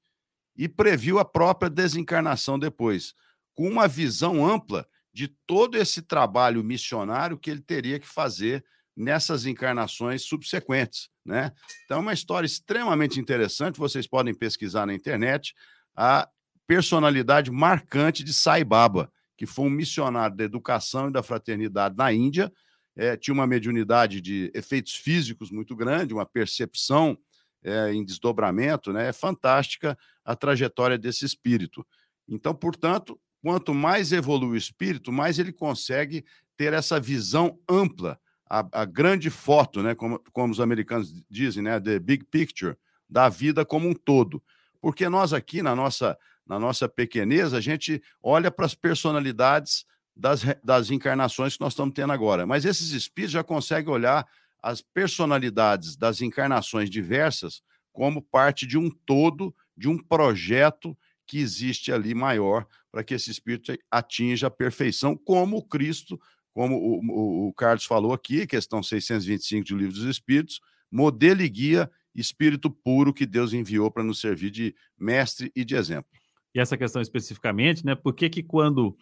[0.58, 3.14] e previu a própria desencarnação depois,
[3.54, 9.46] com uma visão ampla de todo esse trabalho missionário que ele teria que fazer nessas
[9.46, 11.52] encarnações subsequentes, né?
[11.86, 15.54] Então, é uma história extremamente interessante, vocês podem pesquisar na internet
[15.96, 16.28] a
[16.68, 22.12] personalidade marcante de Sai Baba, que foi um missionário da educação e da fraternidade na
[22.12, 22.52] Índia,
[22.96, 27.18] é, tinha uma mediunidade de efeitos físicos muito grande, uma percepção
[27.64, 29.10] é, em desdobramento, né?
[29.10, 31.86] É fantástica a trajetória desse espírito.
[32.28, 36.26] Então, portanto, quanto mais evolui o espírito, mais ele consegue
[36.58, 41.80] ter essa visão ampla a, a grande foto, né, como, como os americanos dizem, né,
[41.80, 42.76] the big picture
[43.10, 44.42] da vida como um todo.
[44.82, 50.42] Porque nós aqui, na nossa, na nossa pequenez, a gente olha para as personalidades das,
[50.64, 52.46] das encarnações que nós estamos tendo agora.
[52.46, 54.28] Mas esses espíritos já conseguem olhar
[54.62, 61.92] as personalidades das encarnações diversas como parte de um todo, de um projeto que existe
[61.92, 66.20] ali maior para que esse espírito atinja a perfeição, como o Cristo
[66.58, 70.60] como o, o, o Carlos falou aqui, questão 625 do Livro dos Espíritos,
[70.92, 75.76] modelo e guia espírito puro que Deus enviou para nos servir de mestre e de
[75.76, 76.10] exemplo.
[76.58, 77.94] E essa questão especificamente, né?
[77.94, 78.98] Por que, que quando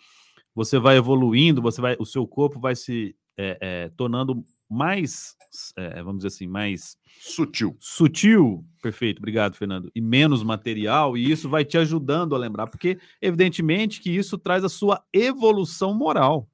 [0.54, 5.38] você vai evoluindo, você vai, o seu corpo vai se é, é, tornando mais,
[5.78, 7.78] é, vamos dizer assim, mais sutil.
[7.80, 13.00] Sutil, perfeito, obrigado, Fernando, e menos material, e isso vai te ajudando a lembrar, porque
[13.22, 16.50] evidentemente que isso traz a sua evolução moral.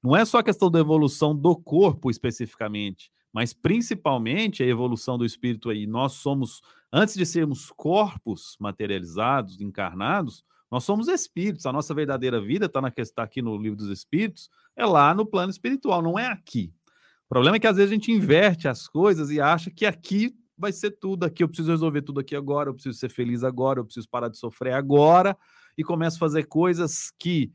[0.00, 5.24] Não é só a questão da evolução do corpo especificamente, mas principalmente a evolução do
[5.24, 5.88] espírito aí.
[5.88, 6.60] Nós somos,
[6.92, 11.66] antes de sermos corpos materializados, encarnados, nós somos espíritos.
[11.66, 12.80] A nossa verdadeira vida está
[13.14, 16.72] tá aqui no livro dos espíritos, é lá no plano espiritual, não é aqui.
[17.26, 20.34] O problema é que às vezes a gente inverte as coisas e acha que aqui
[20.56, 23.80] vai ser tudo, aqui eu preciso resolver tudo aqui agora, eu preciso ser feliz agora,
[23.80, 25.36] eu preciso parar de sofrer agora,
[25.76, 27.50] e começa a fazer coisas que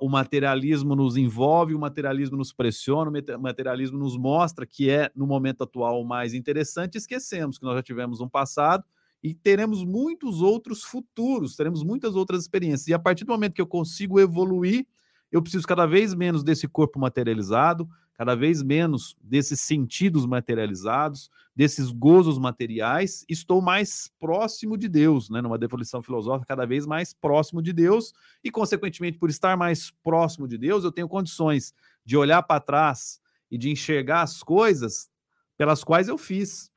[0.00, 5.26] o materialismo nos envolve, o materialismo nos pressiona, o materialismo nos mostra que é, no
[5.26, 8.84] momento atual, o mais interessante, esquecemos que nós já tivemos um passado
[9.22, 12.88] e teremos muitos outros futuros, teremos muitas outras experiências.
[12.88, 14.86] E a partir do momento que eu consigo evoluir,
[15.32, 17.88] eu preciso cada vez menos desse corpo materializado,
[18.20, 25.40] cada vez menos desses sentidos materializados, desses gozos materiais, estou mais próximo de Deus, né?
[25.40, 28.12] numa definição filosófica, cada vez mais próximo de Deus,
[28.44, 31.72] e, consequentemente, por estar mais próximo de Deus, eu tenho condições
[32.04, 35.08] de olhar para trás e de enxergar as coisas
[35.56, 36.70] pelas quais eu fiz.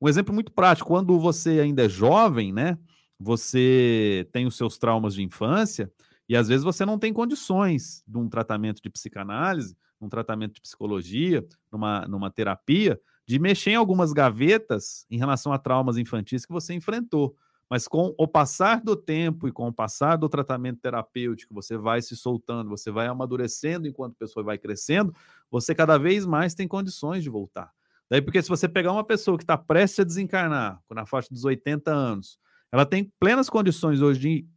[0.00, 2.78] Um exemplo muito prático, quando você ainda é jovem, né?
[3.18, 5.92] Você tem os seus traumas de infância,
[6.26, 10.60] e às vezes você não tem condições de um tratamento de psicanálise, um tratamento de
[10.60, 16.52] psicologia, numa, numa terapia, de mexer em algumas gavetas em relação a traumas infantis que
[16.52, 17.36] você enfrentou.
[17.68, 22.02] Mas com o passar do tempo e com o passar do tratamento terapêutico, você vai
[22.02, 25.14] se soltando, você vai amadurecendo enquanto a pessoa vai crescendo,
[25.48, 27.70] você cada vez mais tem condições de voltar.
[28.10, 31.44] Daí, porque se você pegar uma pessoa que está prestes a desencarnar, na faixa dos
[31.44, 32.40] 80 anos,
[32.72, 34.48] ela tem plenas condições hoje de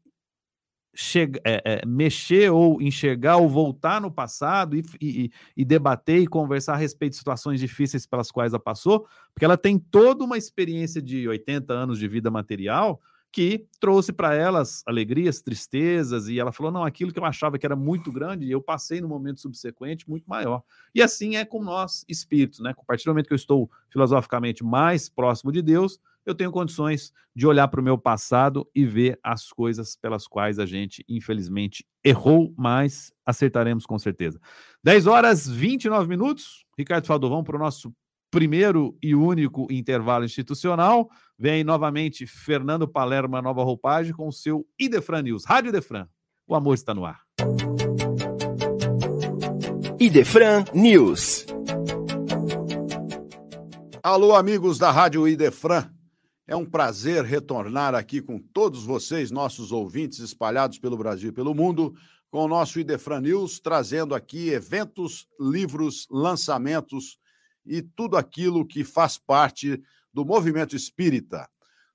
[1.43, 6.73] é, é, mexer ou enxergar ou voltar no passado e, e, e, debater e conversar
[6.73, 11.01] a respeito de situações difíceis pelas quais ela passou, porque ela tem toda uma experiência
[11.01, 13.01] de 80 anos de vida material
[13.33, 17.65] que trouxe para elas alegrias, tristezas, e ela falou: não, aquilo que eu achava que
[17.65, 20.61] era muito grande, eu passei no momento subsequente muito maior.
[20.93, 22.75] E assim é com nós, espíritos, né?
[22.77, 27.11] A partir do momento que eu estou filosoficamente mais próximo de Deus, eu tenho condições
[27.35, 31.85] de olhar para o meu passado e ver as coisas pelas quais a gente, infelizmente,
[32.03, 34.39] errou, mas acertaremos com certeza.
[34.83, 36.65] 10 horas 29 minutos.
[36.77, 37.93] Ricardo Faldovão para o nosso
[38.31, 41.09] primeiro e único intervalo institucional.
[41.37, 45.45] Vem novamente Fernando Palermo, nova roupagem, com o seu Idefran News.
[45.45, 46.07] Rádio Idefran,
[46.47, 47.21] o amor está no ar.
[49.99, 51.45] Idefran News.
[54.01, 55.89] Alô, amigos da Rádio Idefran.
[56.45, 61.55] É um prazer retornar aqui com todos vocês, nossos ouvintes espalhados pelo Brasil e pelo
[61.55, 61.95] mundo,
[62.29, 67.17] com o nosso Idefran News, trazendo aqui eventos, livros, lançamentos
[67.65, 69.81] e tudo aquilo que faz parte
[70.13, 71.47] do movimento espírita.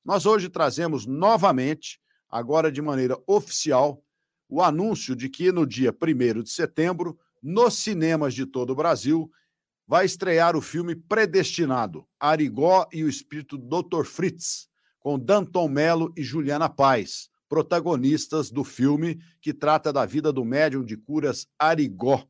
[0.03, 4.03] Nós hoje trazemos novamente, agora de maneira oficial,
[4.49, 9.31] o anúncio de que no dia 1 de setembro, nos cinemas de todo o Brasil,
[9.89, 14.05] vai estrear o filme Predestinado, Arigó e o Espírito Dr.
[14.05, 14.69] Fritz,
[15.01, 20.85] com Danton Mello e Juliana Paz, protagonistas do filme que trata da vida do médium
[20.85, 22.23] de curas Arigó.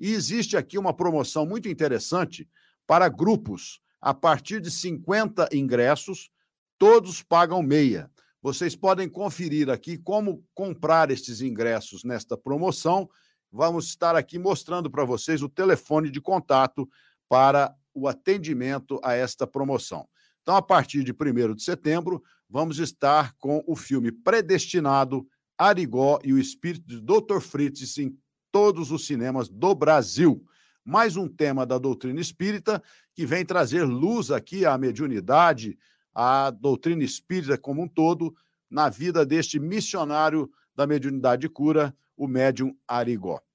[0.00, 2.48] E existe aqui uma promoção muito interessante
[2.88, 3.80] para grupos.
[4.00, 6.28] A partir de 50 ingressos,
[6.76, 8.10] todos pagam meia.
[8.42, 13.08] Vocês podem conferir aqui como comprar estes ingressos nesta promoção
[13.56, 16.86] vamos estar aqui mostrando para vocês o telefone de contato
[17.26, 20.06] para o atendimento a esta promoção.
[20.42, 26.34] Então, a partir de 1 de setembro, vamos estar com o filme Predestinado, Arigó e
[26.34, 27.40] o Espírito de Dr.
[27.40, 28.14] Fritz em
[28.52, 30.44] todos os cinemas do Brasil.
[30.84, 32.82] Mais um tema da doutrina espírita
[33.14, 35.78] que vem trazer luz aqui à mediunidade,
[36.14, 38.36] à doutrina espírita como um todo,
[38.70, 43.45] na vida deste missionário da mediunidade de cura, o médium Arigó.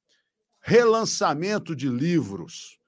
[0.64, 2.80] Relançamento de livros.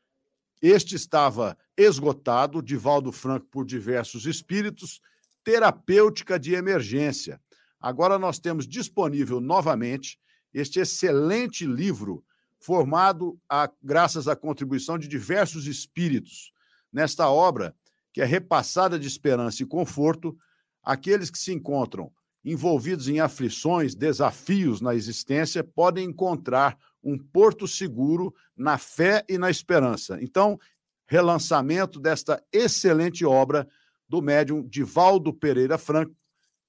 [0.61, 5.01] Este estava esgotado, Divaldo Franco por diversos espíritos,
[5.43, 7.41] terapêutica de emergência.
[7.81, 10.19] Agora nós temos disponível novamente
[10.53, 12.23] este excelente livro,
[12.59, 16.53] formado a, graças à contribuição de diversos espíritos.
[16.91, 17.75] Nesta obra,
[18.13, 20.37] que é repassada de esperança e conforto,
[20.83, 22.11] aqueles que se encontram
[22.45, 29.49] envolvidos em aflições, desafios na existência, podem encontrar um porto seguro na fé e na
[29.49, 30.17] esperança.
[30.21, 30.59] Então,
[31.07, 33.67] relançamento desta excelente obra
[34.07, 36.15] do médium Divaldo Pereira Franco,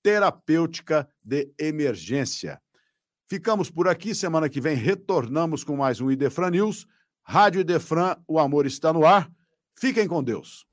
[0.02, 2.60] terapêutica de emergência.
[3.28, 4.14] Ficamos por aqui.
[4.14, 6.86] Semana que vem retornamos com mais um Idefran News.
[7.22, 9.30] Rádio Idefran, o amor está no ar.
[9.78, 10.66] Fiquem com Deus.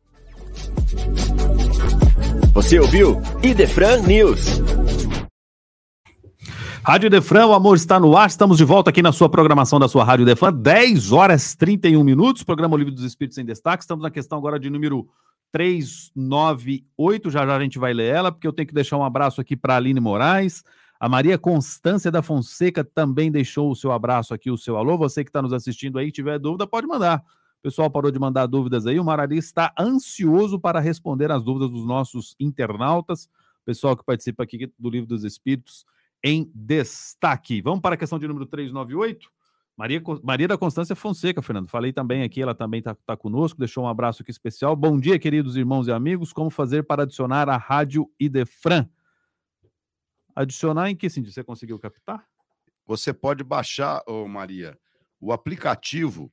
[2.54, 4.81] Você ouviu Idefran News.
[6.84, 8.28] Rádio Defran, o amor está no ar.
[8.28, 12.42] Estamos de volta aqui na sua programação da sua Rádio Defran, 10 horas 31 minutos.
[12.42, 13.84] Programa Livre dos Espíritos em Destaque.
[13.84, 15.08] Estamos na questão agora de número
[15.52, 17.30] 398.
[17.30, 19.56] Já já a gente vai ler ela, porque eu tenho que deixar um abraço aqui
[19.56, 20.64] para Aline Moraes.
[21.00, 24.98] A Maria Constância da Fonseca também deixou o seu abraço aqui, o seu alô.
[24.98, 27.20] Você que está nos assistindo aí, tiver dúvida, pode mandar.
[27.60, 29.00] O pessoal parou de mandar dúvidas aí.
[29.00, 33.30] O Marari está ansioso para responder as dúvidas dos nossos internautas.
[33.64, 35.86] Pessoal que participa aqui do Livro dos Espíritos
[36.24, 37.62] em destaque.
[37.62, 39.30] Vamos para a questão de número 398.
[39.76, 41.68] Maria, Maria da Constância Fonseca, Fernando.
[41.68, 44.76] Falei também aqui, ela também está tá conosco, deixou um abraço aqui especial.
[44.76, 46.32] Bom dia, queridos irmãos e amigos.
[46.32, 48.88] Como fazer para adicionar a Rádio Idefran?
[50.36, 51.34] Adicionar em que sentido?
[51.34, 52.26] Você conseguiu captar?
[52.86, 54.78] Você pode baixar, ô Maria,
[55.20, 56.32] o aplicativo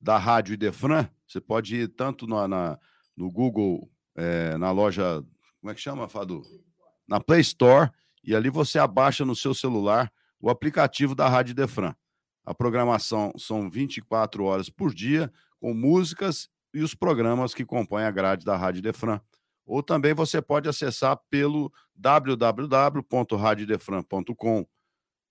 [0.00, 1.08] da Rádio Idefran.
[1.26, 2.78] Você pode ir tanto na, na
[3.16, 5.24] no Google, é, na loja,
[5.60, 6.42] como é que chama, Fadu?
[7.06, 7.90] Na Play Store,
[8.24, 11.94] e ali você abaixa no seu celular o aplicativo da Rádio Idefran.
[12.44, 18.10] A programação são 24 horas por dia, com músicas e os programas que compõem a
[18.10, 19.20] grade da Rádio Idefran
[19.64, 24.66] ou também você pode acessar pelo www.radiodefran.com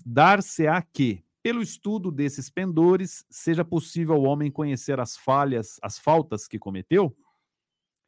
[0.06, 6.47] dar-se-á que, pelo estudo desses pendores, seja possível ao homem conhecer as falhas, as faltas
[6.47, 7.13] que cometeu?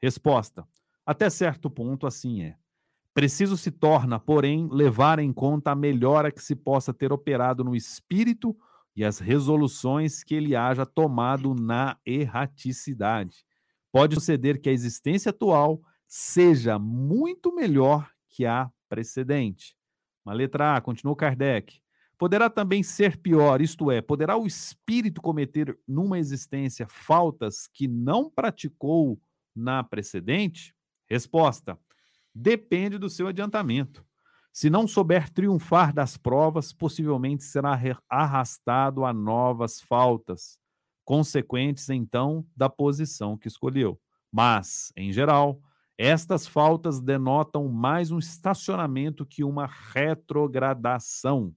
[0.02, 0.66] Resposta:
[1.06, 2.56] Até certo ponto, assim é.
[3.14, 7.76] Preciso se torna, porém, levar em conta a melhora que se possa ter operado no
[7.76, 8.56] espírito
[9.00, 13.46] e as resoluções que ele haja tomado na erraticidade.
[13.94, 19.74] Pode suceder que a existência atual seja muito melhor que a precedente.
[20.26, 21.80] Uma letra A, continuou Kardec.
[22.18, 28.30] Poderá também ser pior, isto é, poderá o espírito cometer numa existência faltas que não
[28.30, 29.18] praticou
[29.56, 30.76] na precedente?
[31.10, 31.80] Resposta:
[32.36, 34.06] depende do seu adiantamento.
[34.52, 40.58] Se não souber triunfar das provas, possivelmente será arrastado a novas faltas,
[41.06, 44.00] consequentes então da posição que escolheu.
[44.32, 45.62] Mas, em geral,
[45.98, 51.54] estas faltas denotam mais um estacionamento que uma retrogradação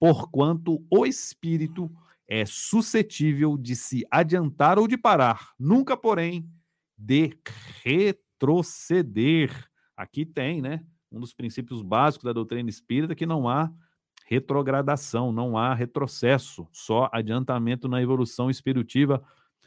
[0.00, 1.90] porquanto o espírito
[2.26, 6.48] é suscetível de se adiantar ou de parar, nunca, porém,
[6.96, 7.36] de
[7.84, 9.52] retroceder.
[9.96, 13.70] Aqui tem, né, um dos princípios básicos da doutrina espírita que não há
[14.26, 19.22] retrogradação, não há retrocesso, só adiantamento na evolução espiritual,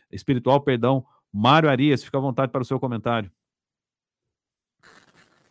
[0.10, 1.06] espiritual, perdão.
[1.34, 3.30] Mário Arias, fica à vontade para o seu comentário.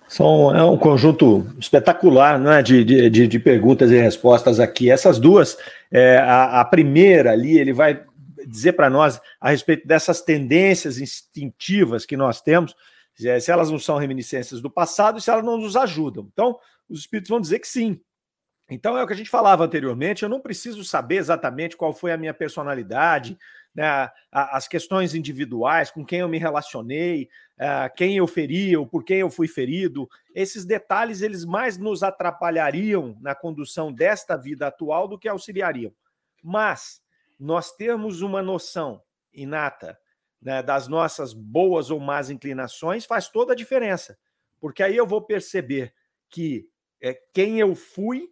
[0.09, 4.91] São, é um conjunto espetacular né, de, de, de perguntas e respostas aqui.
[4.91, 5.57] Essas duas,
[5.91, 8.05] é, a, a primeira ali, ele vai
[8.47, 12.75] dizer para nós a respeito dessas tendências instintivas que nós temos,
[13.15, 16.29] se elas não são reminiscências do passado e se elas não nos ajudam.
[16.33, 16.59] Então,
[16.89, 18.01] os espíritos vão dizer que sim.
[18.71, 22.13] Então, é o que a gente falava anteriormente, eu não preciso saber exatamente qual foi
[22.13, 23.37] a minha personalidade,
[23.75, 29.05] né, as questões individuais, com quem eu me relacionei, é, quem eu feri, ou por
[29.05, 35.07] quem eu fui ferido, esses detalhes eles mais nos atrapalhariam na condução desta vida atual
[35.07, 35.93] do que auxiliariam.
[36.43, 37.03] Mas
[37.39, 39.03] nós temos uma noção
[39.33, 39.99] inata
[40.43, 44.19] né, das nossas boas ou más inclinações faz toda a diferença,
[44.61, 45.95] porque aí eu vou perceber
[46.29, 46.69] que
[47.01, 48.29] é, quem eu fui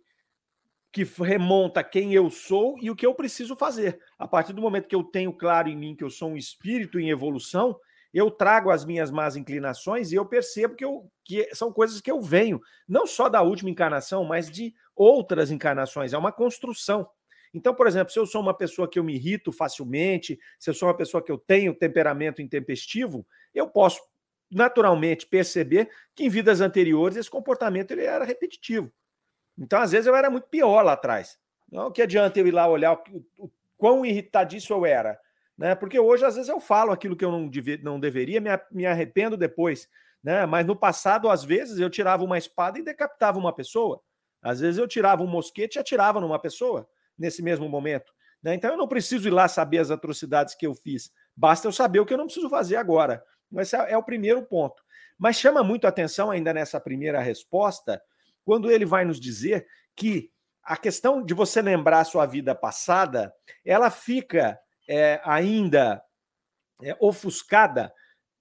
[0.92, 4.00] que remonta quem eu sou e o que eu preciso fazer.
[4.18, 6.98] A partir do momento que eu tenho claro em mim que eu sou um espírito
[6.98, 7.78] em evolução,
[8.12, 12.11] eu trago as minhas más inclinações e eu percebo que, eu, que são coisas que
[12.11, 16.12] eu venho, não só da última encarnação, mas de outras encarnações.
[16.12, 17.08] É uma construção.
[17.53, 20.74] Então, por exemplo, se eu sou uma pessoa que eu me irrito facilmente, se eu
[20.74, 24.01] sou uma pessoa que eu tenho temperamento intempestivo, eu posso
[24.51, 28.92] naturalmente perceber que em vidas anteriores esse comportamento ele era repetitivo.
[29.59, 31.38] Então, às vezes, eu era muito pior lá atrás.
[31.70, 35.18] Não que adianta eu ir lá olhar o, o, quão irritadiço eu era.
[35.59, 35.74] Né?
[35.74, 38.86] Porque hoje, às vezes, eu falo aquilo que eu não, deve, não deveria, me, me
[38.86, 39.88] arrependo depois.
[40.22, 40.46] Né?
[40.46, 44.01] Mas no passado, às vezes, eu tirava uma espada e decapitava uma pessoa.
[44.42, 46.88] Às vezes eu tirava um mosquete e atirava numa pessoa
[47.21, 48.12] nesse mesmo momento.
[48.43, 48.55] Né?
[48.55, 51.12] Então eu não preciso ir lá saber as atrocidades que eu fiz.
[51.37, 53.23] Basta eu saber o que eu não preciso fazer agora.
[53.59, 54.83] Esse é, é o primeiro ponto.
[55.18, 58.03] Mas chama muito atenção ainda nessa primeira resposta
[58.45, 60.31] quando ele vai nos dizer que
[60.62, 63.33] a questão de você lembrar sua vida passada,
[63.64, 64.59] ela fica
[64.89, 66.03] é, ainda
[66.83, 67.93] é, ofuscada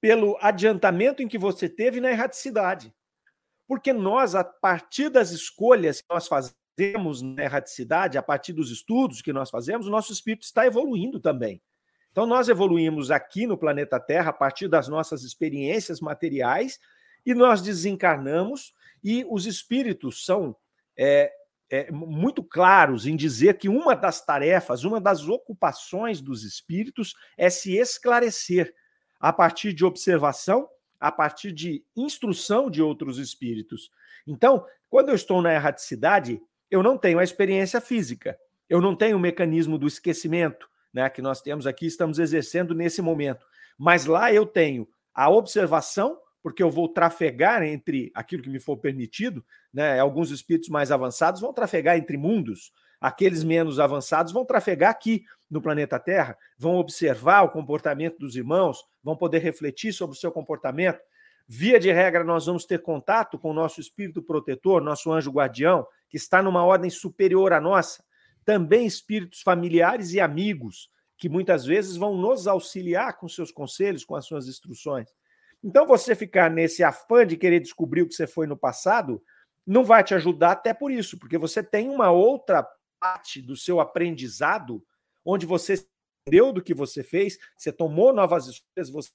[0.02, 2.94] pelo adiantamento em que você teve na erraticidade.
[3.68, 6.59] Porque nós, a partir das escolhas que nós fazemos
[7.22, 11.62] na erraticidade, a partir dos estudos que nós fazemos, o nosso espírito está evoluindo também.
[12.12, 16.80] Então, nós evoluímos aqui no planeta Terra a partir das nossas experiências materiais
[17.26, 18.74] e nós desencarnamos
[19.04, 20.56] e os espíritos são
[20.98, 21.32] é,
[21.70, 27.50] é, muito claros em dizer que uma das tarefas, uma das ocupações dos espíritos é
[27.50, 28.74] se esclarecer
[29.20, 30.68] a partir de observação,
[31.00, 33.92] a partir de instrução de outros espíritos.
[34.26, 38.38] Então, quando eu estou na erraticidade, eu não tenho a experiência física,
[38.70, 43.02] eu não tenho o mecanismo do esquecimento, né, que nós temos aqui, estamos exercendo nesse
[43.02, 43.46] momento.
[43.78, 48.78] Mas lá eu tenho a observação porque eu vou trafegar entre aquilo que me for
[48.78, 49.44] permitido,
[49.74, 50.00] né?
[50.00, 55.62] Alguns espíritos mais avançados vão trafegar entre mundos, aqueles menos avançados vão trafegar aqui no
[55.62, 61.00] planeta Terra, vão observar o comportamento dos irmãos, vão poder refletir sobre o seu comportamento.
[61.48, 65.86] Via de regra, nós vamos ter contato com o nosso espírito protetor, nosso anjo guardião,
[66.10, 68.04] que está numa ordem superior à nossa.
[68.44, 74.16] Também espíritos familiares e amigos, que muitas vezes vão nos auxiliar com seus conselhos, com
[74.16, 75.10] as suas instruções.
[75.64, 79.22] Então, você ficar nesse afã de querer descobrir o que você foi no passado,
[79.68, 82.68] não vai te ajudar até por isso, porque você tem uma outra
[83.00, 84.84] parte do seu aprendizado
[85.24, 85.76] onde você
[86.26, 89.12] entendeu do que você fez, você tomou novas escolhas, você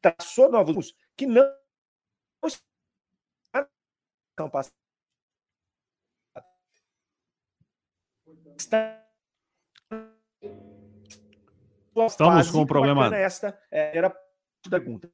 [0.00, 1.50] traçou novos que não
[8.66, 9.00] passando.
[12.06, 13.14] Estamos com um problema.
[13.16, 14.12] Esta era
[14.68, 15.08] pergunta.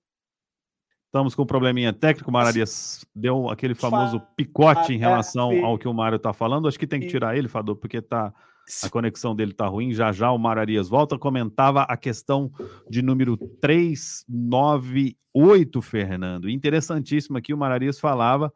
[1.06, 5.88] Estamos com um probleminha técnico, o Mararias deu aquele famoso picote em relação ao que
[5.88, 6.68] o Mário está falando.
[6.68, 8.34] Acho que tem que tirar ele, Fador, porque tá,
[8.82, 9.94] a conexão dele está ruim.
[9.94, 11.18] Já já o Mararias volta.
[11.18, 12.52] Comentava a questão
[12.90, 16.50] de número 398, Fernando.
[16.50, 18.52] Interessantíssimo aqui, o Mararias falava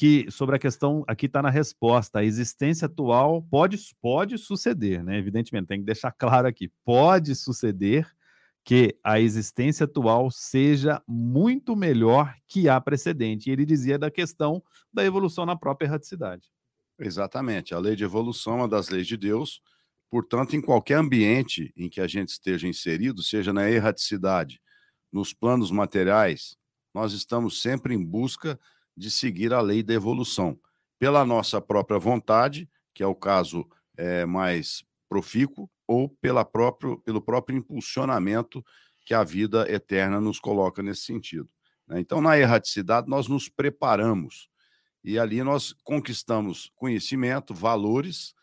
[0.00, 5.18] que sobre a questão, aqui está na resposta, a existência atual pode, pode suceder, né?
[5.18, 8.10] Evidentemente, tem que deixar claro aqui, pode suceder
[8.64, 13.50] que a existência atual seja muito melhor que a precedente.
[13.50, 16.48] E ele dizia da questão da evolução na própria erraticidade.
[16.98, 17.74] Exatamente.
[17.74, 19.60] A lei de evolução é uma das leis de Deus.
[20.08, 24.62] Portanto, em qualquer ambiente em que a gente esteja inserido, seja na erraticidade,
[25.12, 26.56] nos planos materiais,
[26.94, 28.58] nós estamos sempre em busca
[29.10, 30.58] seguir a lei da evolução.
[30.98, 33.66] Pela nossa própria vontade, que é o caso
[33.96, 38.64] é, mais profícuo, ou pela próprio, pelo próprio impulsionamento
[39.04, 41.48] que a vida eterna nos coloca nesse sentido.
[41.86, 41.98] Né?
[41.98, 44.48] Então, na erraticidade, nós nos preparamos
[45.02, 48.34] e ali nós conquistamos conhecimento, valores,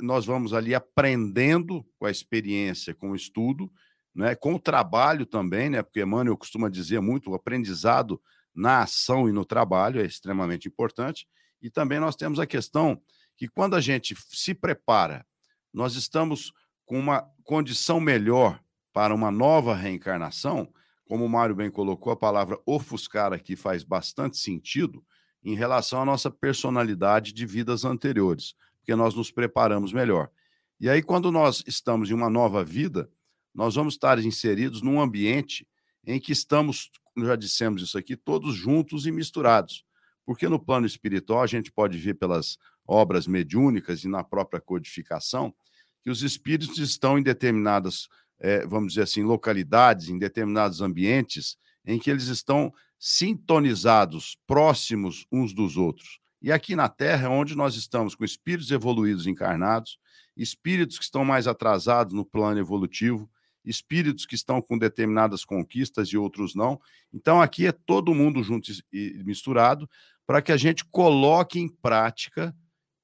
[0.00, 3.72] nós vamos ali aprendendo com a experiência, com o estudo,
[4.14, 4.34] né?
[4.34, 5.82] com o trabalho também, né?
[5.82, 8.20] porque Emmanuel costuma dizer muito, o aprendizado
[8.54, 11.26] na ação e no trabalho é extremamente importante,
[11.60, 13.00] e também nós temos a questão
[13.36, 15.24] que quando a gente se prepara
[15.72, 16.52] nós estamos
[16.84, 18.60] com uma condição melhor
[18.92, 20.72] para uma nova reencarnação,
[21.06, 25.04] como o Mário bem colocou, a palavra ofuscar aqui faz bastante sentido
[25.42, 30.30] em relação à nossa personalidade de vidas anteriores, porque nós nos preparamos melhor.
[30.78, 33.10] E aí, quando nós estamos em uma nova vida,
[33.54, 35.66] nós vamos estar inseridos num ambiente
[36.04, 39.84] em que estamos, já dissemos isso aqui, todos juntos e misturados.
[40.24, 42.56] Porque no plano espiritual, a gente pode ver pelas
[42.86, 45.54] obras mediúnicas e na própria codificação,
[46.02, 48.08] que os espíritos estão em determinadas,
[48.40, 55.52] é, vamos dizer assim, localidades, em determinados ambientes, em que eles estão sintonizados, próximos uns
[55.52, 56.20] dos outros.
[56.40, 59.98] E aqui na Terra é onde nós estamos com espíritos evoluídos encarnados,
[60.36, 63.30] espíritos que estão mais atrasados no plano evolutivo,
[63.64, 66.80] espíritos que estão com determinadas conquistas e outros não.
[67.12, 69.88] Então aqui é todo mundo junto e misturado
[70.26, 72.54] para que a gente coloque em prática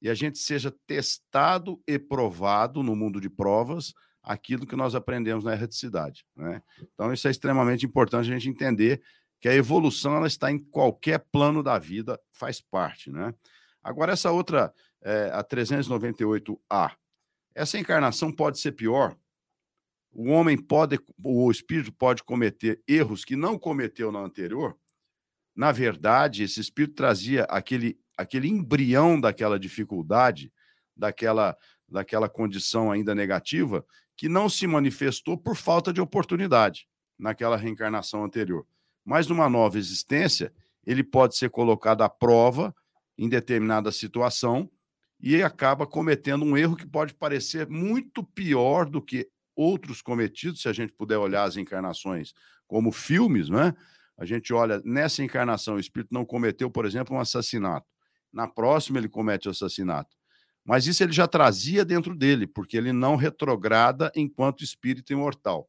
[0.00, 3.92] e a gente seja testado e provado no mundo de provas
[4.22, 6.24] aquilo que nós aprendemos na erraticidade.
[6.36, 6.62] Né?
[6.92, 9.02] Então, isso é extremamente importante a gente entender
[9.40, 13.10] que a evolução ela está em qualquer plano da vida, faz parte.
[13.10, 13.32] Né?
[13.82, 16.92] Agora, essa outra, é, a 398A,
[17.54, 19.16] essa encarnação pode ser pior.
[20.12, 24.76] O homem pode, o espírito pode cometer erros que não cometeu na anterior.
[25.54, 30.52] Na verdade, esse espírito trazia aquele aquele embrião daquela dificuldade,
[30.96, 31.56] daquela,
[31.88, 33.86] daquela condição ainda negativa,
[34.16, 38.66] que não se manifestou por falta de oportunidade naquela reencarnação anterior.
[39.04, 40.52] Mas numa nova existência,
[40.84, 42.74] ele pode ser colocado à prova
[43.16, 44.68] em determinada situação
[45.20, 49.28] e acaba cometendo um erro que pode parecer muito pior do que
[49.58, 52.32] outros cometidos, se a gente puder olhar as encarnações
[52.66, 53.74] como filmes, né?
[54.16, 57.86] A gente olha, nessa encarnação, o espírito não cometeu, por exemplo, um assassinato
[58.32, 60.16] na próxima ele comete o assassinato.
[60.64, 65.68] Mas isso ele já trazia dentro dele, porque ele não retrograda enquanto espírito imortal.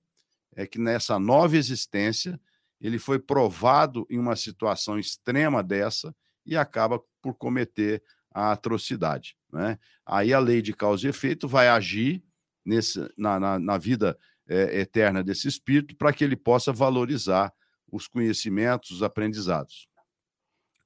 [0.56, 2.40] É que nessa nova existência,
[2.82, 6.14] ele foi provado em uma situação extrema dessa
[6.46, 9.38] e acaba por cometer a atrocidade.
[9.52, 9.78] Né?
[10.06, 12.24] Aí a lei de causa e efeito vai agir
[12.70, 14.18] nesse, na, na, na vida
[14.48, 17.52] é, eterna desse espírito para que ele possa valorizar
[17.92, 19.88] os conhecimentos, os aprendizados.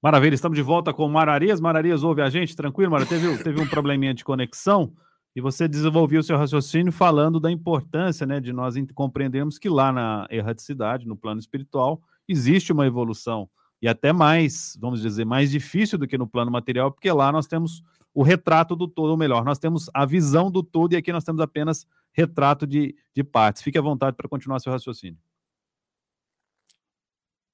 [0.01, 1.59] Maravilha, estamos de volta com Mararias.
[1.59, 2.55] Mararias, ouve a gente?
[2.55, 3.05] Tranquilo, Mara?
[3.05, 4.93] Teve, teve um probleminha de conexão
[5.35, 9.91] e você desenvolveu o seu raciocínio falando da importância né, de nós compreendermos que lá
[9.91, 13.49] na erraticidade, no plano espiritual, existe uma evolução.
[13.83, 17.47] E até mais, vamos dizer, mais difícil do que no plano material, porque lá nós
[17.47, 21.11] temos o retrato do todo, ou melhor, nós temos a visão do todo e aqui
[21.11, 23.61] nós temos apenas retrato de, de partes.
[23.61, 25.19] Fique à vontade para continuar seu raciocínio.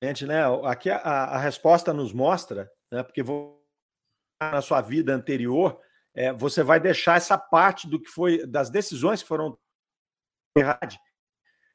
[0.03, 0.43] Gente, né?
[0.65, 3.01] Aqui a, a resposta nos mostra, né?
[3.01, 3.65] Porque vou,
[4.39, 5.81] na sua vida anterior,
[6.13, 9.57] é, você vai deixar essa parte do que foi das decisões que foram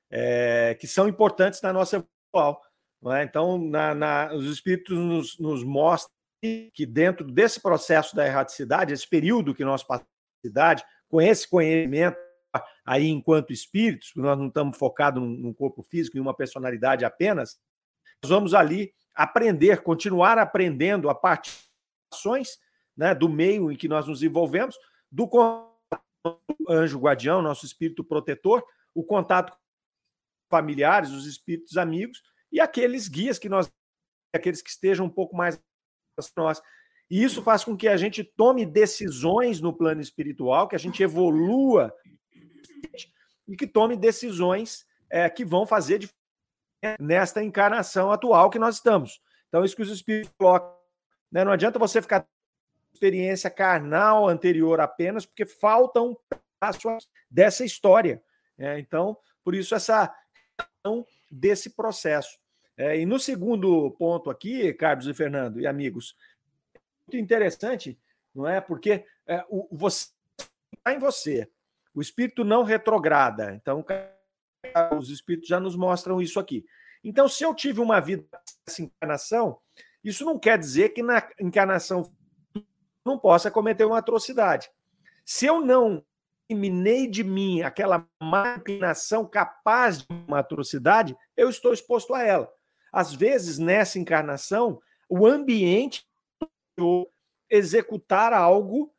[0.08, 2.62] é, que são importantes na nossa evolução.
[3.12, 3.22] É?
[3.22, 6.14] Então, na, na, os espíritos nos, nos mostram
[6.72, 10.08] que dentro desse processo da erraticidade, esse período que nós passamos
[11.08, 12.18] com esse conhecimento
[12.84, 17.58] aí enquanto espíritos, nós não estamos focados num corpo físico, em uma personalidade apenas,
[18.22, 21.52] nós vamos ali aprender, continuar aprendendo a partir
[22.12, 22.58] ações
[22.96, 24.76] né, do meio em que nós nos envolvemos,
[25.10, 25.28] do
[26.68, 29.58] anjo guardião, nosso espírito protetor, o contato com
[30.50, 32.22] familiares, os espíritos amigos
[32.54, 33.68] e aqueles guias que nós,
[34.32, 35.60] aqueles que estejam um pouco mais
[36.36, 36.62] nós.
[37.10, 41.02] E isso faz com que a gente tome decisões no plano espiritual, que a gente
[41.02, 41.92] evolua
[43.48, 46.08] e que tome decisões é, que vão fazer
[47.00, 49.20] nesta encarnação atual que nós estamos.
[49.48, 50.78] Então, isso que os espíritos colocam.
[51.32, 51.44] Né?
[51.44, 52.24] Não adianta você ficar
[52.92, 56.14] experiência carnal anterior apenas, porque falta um
[56.60, 56.96] passo
[57.28, 58.22] dessa história.
[58.56, 60.14] É, então, por isso, essa
[61.28, 62.43] desse processo.
[62.76, 66.16] É, e no segundo ponto aqui, Carlos e Fernando e amigos,
[67.06, 67.98] muito interessante,
[68.34, 68.60] não é?
[68.60, 70.08] Porque é, o, você
[70.76, 71.48] está em você.
[71.94, 73.54] O espírito não retrograda.
[73.54, 73.84] Então,
[74.98, 76.64] os espíritos já nos mostram isso aqui.
[77.02, 78.26] Então, se eu tive uma vida
[78.66, 79.58] dessa encarnação,
[80.02, 82.10] isso não quer dizer que na encarnação
[83.04, 84.70] não possa cometer uma atrocidade.
[85.24, 86.04] Se eu não
[86.48, 92.50] eliminei de mim aquela má inclinação capaz de uma atrocidade, eu estou exposto a ela.
[92.94, 96.06] Às vezes, nessa encarnação, o ambiente
[97.50, 98.94] executar algo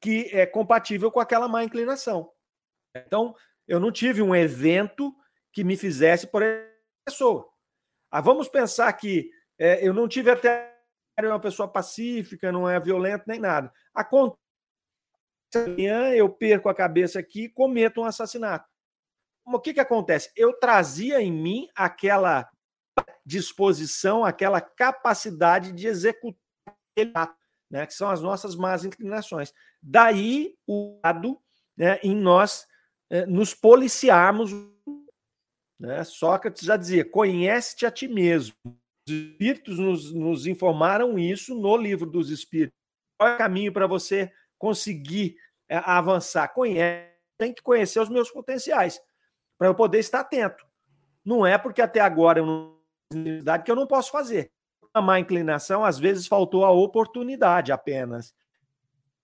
[0.00, 2.30] que é compatível com aquela má inclinação.
[2.96, 3.34] Então,
[3.66, 5.12] eu não tive um evento
[5.52, 6.42] que me fizesse, por
[7.04, 7.48] pessoa.
[8.08, 9.28] Ah, vamos pensar que
[9.58, 10.76] é, eu não tive até
[11.20, 13.72] uma pessoa pacífica, não é violento nem nada.
[13.92, 14.38] Acontece
[15.56, 18.68] amanhã eu perco a cabeça aqui cometo um assassinato.
[19.44, 20.30] O que, que acontece?
[20.36, 22.48] Eu trazia em mim aquela
[23.30, 26.36] disposição, aquela capacidade de executar
[27.70, 29.52] né, que são as nossas más inclinações.
[29.80, 31.40] Daí o lado
[31.76, 32.66] né, em nós
[33.08, 34.50] é, nos policiarmos
[35.80, 36.04] né?
[36.04, 38.54] Sócrates já dizia: conhece-te a ti mesmo.
[39.08, 42.76] Os espíritos nos, nos informaram isso no livro dos espíritos.
[43.18, 45.36] Qual é o caminho para você conseguir
[45.68, 46.48] é, avançar?
[46.48, 49.00] Conhece, tem que conhecer os meus potenciais
[49.58, 50.66] para eu poder estar atento.
[51.24, 52.79] Não é porque até agora eu não
[53.64, 54.52] que eu não posso fazer.
[54.94, 58.34] uma má inclinação, às vezes faltou a oportunidade apenas.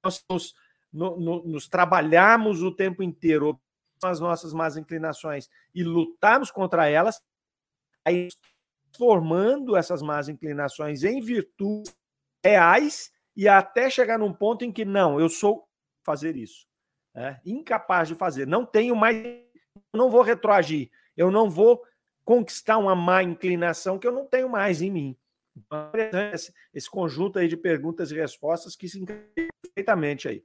[0.04, 0.54] Nós nos,
[0.92, 3.60] no, no, nos trabalharmos o tempo inteiro
[4.02, 7.22] as nossas más inclinações e lutarmos contra elas,
[8.04, 8.28] aí
[8.96, 11.94] formando essas más inclinações em virtudes
[12.44, 15.66] reais e até chegar num ponto em que não, eu sou
[16.04, 16.66] fazer isso,
[17.14, 19.16] é, incapaz de fazer, não tenho mais,
[19.92, 21.82] não vou retroagir, eu não vou
[22.26, 25.16] conquistar uma má inclinação que eu não tenho mais em mim.
[25.56, 25.80] Então,
[26.74, 29.24] esse conjunto aí de perguntas e respostas que se encaixam
[29.62, 30.44] perfeitamente aí.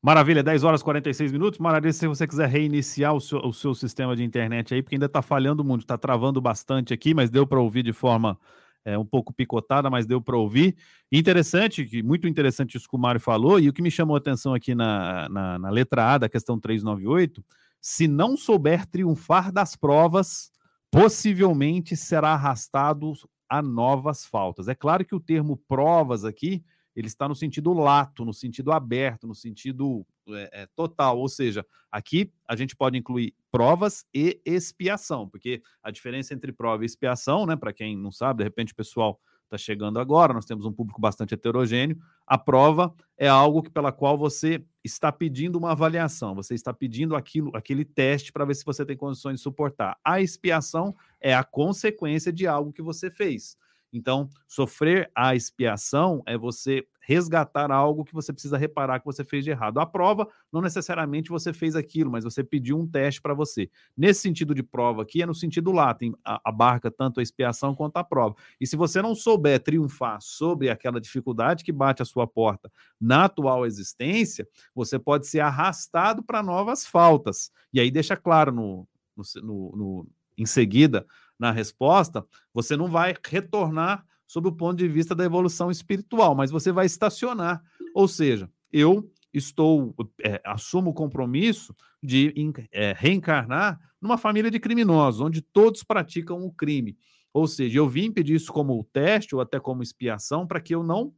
[0.00, 1.58] Maravilha, 10 horas e 46 minutos.
[1.58, 5.06] Maravilha, se você quiser reiniciar o seu, o seu sistema de internet aí, porque ainda
[5.06, 8.38] está falhando muito, está travando bastante aqui, mas deu para ouvir de forma
[8.84, 10.76] é, um pouco picotada, mas deu para ouvir.
[11.10, 14.54] Interessante, muito interessante isso que o Mário falou, e o que me chamou a atenção
[14.54, 17.44] aqui na, na, na letra A da questão 398,
[17.80, 20.52] se não souber triunfar das provas,
[20.96, 23.12] possivelmente será arrastado
[23.50, 24.66] a novas faltas.
[24.66, 26.64] É claro que o termo provas aqui
[26.96, 31.18] ele está no sentido lato, no sentido aberto, no sentido é, é, total.
[31.18, 36.82] Ou seja, aqui a gente pode incluir provas e expiação, porque a diferença entre prova
[36.82, 40.44] e expiação, né, para quem não sabe, de repente o pessoal está chegando agora, nós
[40.44, 41.98] temos um público bastante heterogêneo.
[42.26, 47.16] A prova é algo que, pela qual você está pedindo uma avaliação, você está pedindo
[47.16, 49.96] aquilo, aquele teste para ver se você tem condições de suportar.
[50.04, 53.56] A expiação é a consequência de algo que você fez.
[53.92, 59.44] Então, sofrer a expiação é você resgatar algo que você precisa reparar que você fez
[59.44, 59.78] de errado.
[59.78, 63.70] A prova, não necessariamente você fez aquilo, mas você pediu um teste para você.
[63.96, 67.96] Nesse sentido de prova aqui, é no sentido lá, tem, abarca tanto a expiação quanto
[67.96, 68.34] a prova.
[68.60, 73.26] E se você não souber triunfar sobre aquela dificuldade que bate a sua porta na
[73.26, 77.52] atual existência, você pode ser arrastado para novas faltas.
[77.72, 80.08] E aí deixa claro no, no, no, no
[80.38, 81.06] em seguida
[81.38, 86.50] na resposta, você não vai retornar sob o ponto de vista da evolução espiritual, mas
[86.50, 87.62] você vai estacionar.
[87.94, 92.32] Ou seja, eu estou é, assumo o compromisso de
[92.72, 96.96] é, reencarnar numa família de criminosos, onde todos praticam o crime.
[97.32, 100.82] Ou seja, eu vim pedir isso como teste ou até como expiação para que eu
[100.82, 101.12] não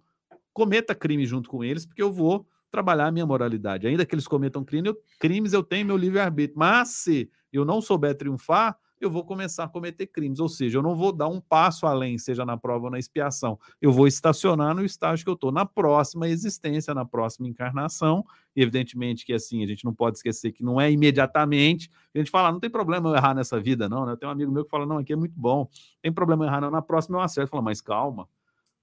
[0.52, 3.86] cometa crime junto com eles, porque eu vou trabalhar a minha moralidade.
[3.86, 6.58] Ainda que eles cometam crime, eu, crimes, eu tenho meu livre-arbítrio.
[6.58, 10.40] Mas se eu não souber triunfar, eu vou começar a cometer crimes.
[10.40, 13.58] Ou seja, eu não vou dar um passo além, seja na prova ou na expiação.
[13.80, 18.24] Eu vou estacionar no estágio que eu estou, na próxima existência, na próxima encarnação.
[18.54, 21.90] E evidentemente que assim, a gente não pode esquecer que não é imediatamente.
[22.14, 24.06] A gente fala, ah, não tem problema eu errar nessa vida, não.
[24.06, 24.16] Né?
[24.16, 25.68] Tem um amigo meu que fala, não, aqui é muito bom.
[26.02, 26.70] Tem problema eu errar, não.
[26.70, 27.50] Na próxima eu acerto.
[27.50, 28.28] Fala, mas calma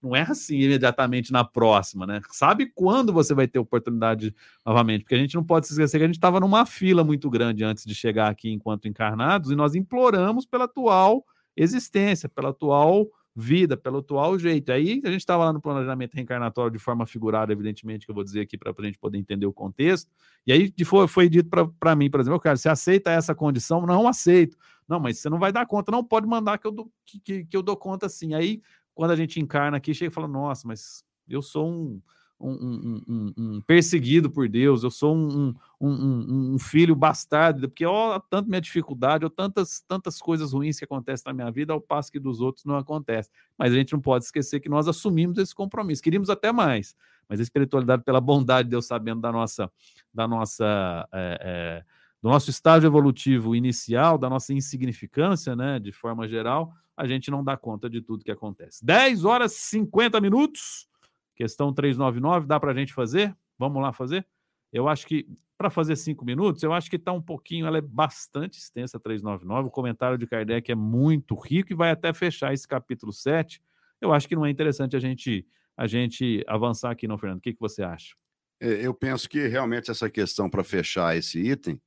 [0.05, 2.21] não é assim imediatamente na próxima, né?
[2.31, 4.33] Sabe quando você vai ter oportunidade
[4.63, 5.01] novamente?
[5.01, 7.63] Porque a gente não pode se esquecer que a gente estava numa fila muito grande
[7.63, 11.25] antes de chegar aqui enquanto encarnados e nós imploramos pela atual
[11.57, 14.71] existência, pela atual vida, pelo atual jeito.
[14.71, 18.23] Aí a gente estava lá no planejamento reencarnatório de forma figurada, evidentemente, que eu vou
[18.23, 20.09] dizer aqui para a gente poder entender o contexto.
[20.47, 21.49] E aí foi, foi dito
[21.79, 23.85] para mim, por exemplo, cara, você aceita essa condição?
[23.85, 24.55] Não aceito.
[24.87, 27.57] Não, mas você não vai dar conta, não pode mandar que eu dou, que, que
[27.57, 28.35] eu dou conta sim.
[28.35, 28.61] Aí
[28.95, 32.01] quando a gente encarna aqui, chega e fala: nossa, mas eu sou um,
[32.39, 38.61] um, um, um perseguido por Deus, eu sou um, filho bastardo, porque ó, tanto minha
[38.61, 42.41] dificuldade, ou tantas, tantas coisas ruins que acontecem na minha vida, ao passo que dos
[42.41, 43.29] outros não acontece.
[43.57, 46.95] Mas a gente não pode esquecer que nós assumimos esse compromisso, queríamos até mais,
[47.27, 49.71] mas a espiritualidade, pela bondade de Deus, sabendo da nossa,
[50.13, 51.83] da nossa é,
[52.26, 57.43] do nosso estágio evolutivo inicial, da nossa insignificância, né, de forma geral, a gente não
[57.43, 58.84] dá conta de tudo que acontece.
[58.84, 60.89] 10 horas e 50 minutos,
[61.36, 63.38] questão 399, dá para a gente fazer?
[63.59, 64.26] Vamos lá fazer?
[64.73, 67.82] Eu acho que, para fazer cinco minutos, eu acho que está um pouquinho, ela é
[67.82, 69.67] bastante extensa, 399.
[69.67, 73.61] O comentário de Kardec é muito rico e vai até fechar esse capítulo 7.
[74.01, 75.45] Eu acho que não é interessante a gente,
[75.78, 77.38] a gente avançar aqui, não, Fernando?
[77.38, 78.15] O que, que você acha?
[78.59, 81.80] É, eu penso que realmente essa questão para fechar esse item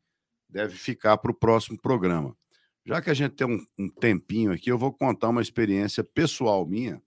[0.48, 2.36] deve ficar para o próximo programa.
[2.84, 6.66] Já que a gente tem um, um, tempinho aqui, eu vou contar uma experiência pessoal
[6.66, 7.02] minha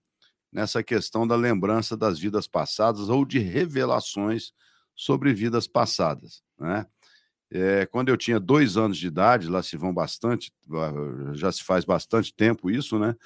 [0.52, 4.52] nessa questão da lembrança das vidas passadas ou de revelações
[4.94, 6.42] sobre vidas passadas.
[6.58, 6.86] Né?
[7.50, 10.52] É, quando eu tinha dois anos de idade, lá se vão bastante,
[11.32, 13.16] já se faz bastante tempo isso, né?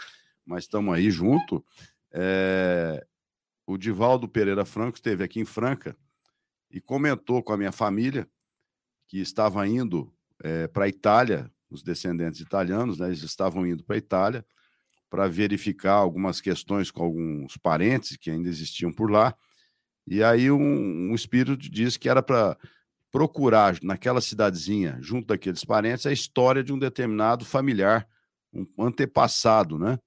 [0.45, 1.65] Mas estamos aí junto.
[2.11, 3.07] É,
[3.67, 5.97] o Divaldo Pereira Franco esteve aqui em Franca
[6.71, 8.29] e comentou com a minha família
[9.07, 13.97] que estava indo é, para a Itália, os descendentes italianos, né, eles estavam indo para
[13.97, 14.45] a Itália
[15.09, 19.35] para verificar algumas questões com alguns parentes que ainda existiam por lá.
[20.07, 22.57] E aí um, um espírito disse que era para
[23.11, 28.07] procurar naquela cidadezinha, junto daqueles parentes, a história de um determinado familiar,
[28.53, 29.99] um antepassado, né?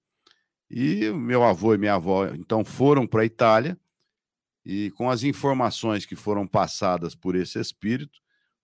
[0.69, 3.77] E meu avô e minha avó então foram para a Itália
[4.63, 8.19] e com as informações que foram passadas por esse espírito,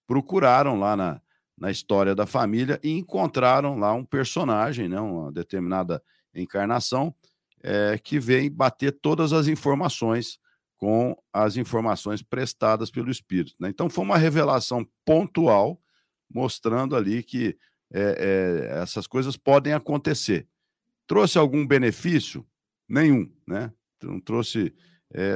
[0.07, 1.21] procuraram lá na,
[1.57, 6.01] na história da família e encontraram lá um personagem, né, uma determinada
[6.33, 7.15] encarnação,
[7.63, 10.39] é, que vem bater todas as informações
[10.77, 13.55] com as informações prestadas pelo espírito.
[13.59, 13.69] Né?
[13.69, 15.81] Então, foi uma revelação pontual,
[16.29, 17.57] mostrando ali que
[17.93, 20.47] é, é, essas coisas podem acontecer.
[21.07, 22.45] Trouxe algum benefício?
[22.87, 23.71] Nenhum, né?
[24.03, 24.75] Não trouxe.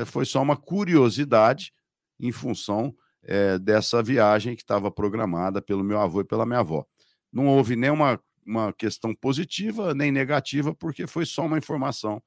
[0.07, 1.73] Foi só uma curiosidade
[2.19, 2.93] em função
[3.23, 6.85] é, dessa viagem que estava programada pelo meu avô e pela minha avó.
[7.31, 12.21] Não houve nenhuma uma questão positiva nem negativa, porque foi só uma informação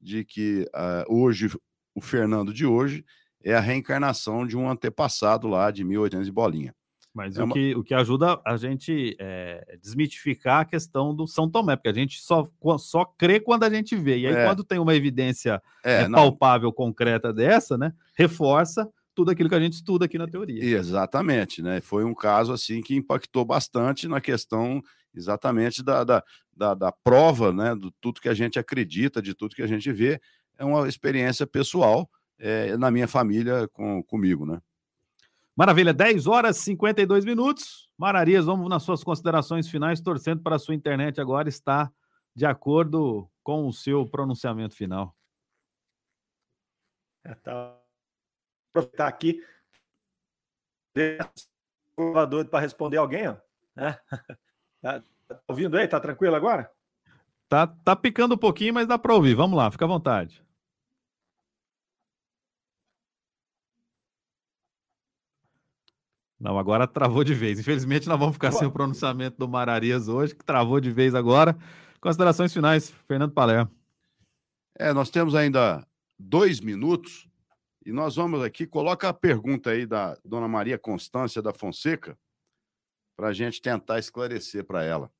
[0.00, 1.48] de que uh, hoje,
[1.94, 3.04] o Fernando de hoje,
[3.44, 6.74] é a reencarnação de um antepassado lá de 1800 e bolinha.
[7.14, 7.54] Mas é o, uma...
[7.54, 11.94] que, o que ajuda a gente é, desmitificar a questão do São Tomé, porque a
[11.94, 14.18] gente só, só crê quando a gente vê.
[14.18, 14.44] E aí, é.
[14.44, 17.92] quando tem uma evidência é, é palpável, concreta dessa, né?
[18.14, 18.88] Reforça
[19.18, 20.64] tudo aquilo que a gente estuda aqui na teoria.
[20.64, 21.80] Exatamente, né?
[21.80, 24.80] Foi um caso assim que impactou bastante na questão
[25.12, 26.24] exatamente da, da,
[26.56, 27.74] da, da prova, né?
[27.74, 30.20] Do tudo que a gente acredita, de tudo que a gente vê.
[30.56, 32.08] É uma experiência pessoal
[32.38, 34.60] é, na minha família com, comigo, né?
[35.56, 37.90] Maravilha, 10 horas e 52 minutos.
[37.98, 41.92] Mararias, vamos nas suas considerações finais, torcendo para a sua internet agora estar
[42.36, 45.12] de acordo com o seu pronunciamento final.
[47.24, 47.87] É, tá.
[48.78, 49.42] Aproveitar aqui.
[52.28, 53.36] Doido para responder alguém, ó.
[53.76, 53.98] É.
[54.80, 55.88] Tá, tá ouvindo aí?
[55.88, 56.70] Tá tranquilo agora?
[57.48, 59.34] Tá, tá picando um pouquinho, mas dá para ouvir.
[59.34, 60.40] Vamos lá, fica à vontade.
[66.38, 67.58] Não, agora travou de vez.
[67.58, 71.58] Infelizmente, nós vamos ficar sem o pronunciamento do Mararias hoje, que travou de vez agora.
[72.00, 73.72] Considerações finais, Fernando Palermo.
[74.78, 75.84] É, nós temos ainda
[76.16, 77.28] dois minutos
[77.88, 78.66] e nós vamos aqui.
[78.66, 82.18] Coloca a pergunta aí da dona Maria Constância da Fonseca
[83.16, 85.10] para a gente tentar esclarecer para ela.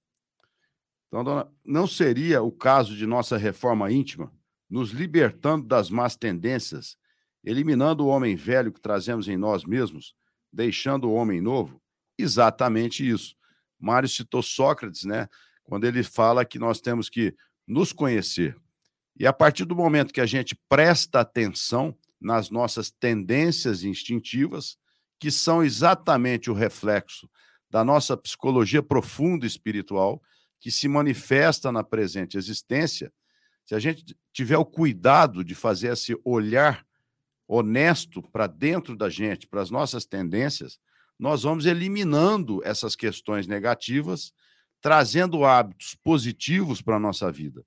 [1.06, 4.30] Então, dona, não seria o caso de nossa reforma íntima,
[4.68, 6.98] nos libertando das más tendências,
[7.42, 10.14] eliminando o homem velho que trazemos em nós mesmos?
[10.52, 11.80] deixando o homem novo?
[12.16, 13.34] Exatamente isso.
[13.78, 15.28] Mário citou Sócrates, né?
[15.62, 17.34] Quando ele fala que nós temos que
[17.66, 18.56] nos conhecer.
[19.18, 24.76] E a partir do momento que a gente presta atenção nas nossas tendências instintivas,
[25.18, 27.28] que são exatamente o reflexo
[27.70, 30.22] da nossa psicologia profunda espiritual,
[30.60, 33.12] que se manifesta na presente existência,
[33.68, 36.86] se a gente tiver o cuidado de fazer esse olhar
[37.46, 40.78] honesto para dentro da gente, para as nossas tendências,
[41.18, 44.32] nós vamos eliminando essas questões negativas,
[44.80, 47.64] trazendo hábitos positivos para a nossa vida.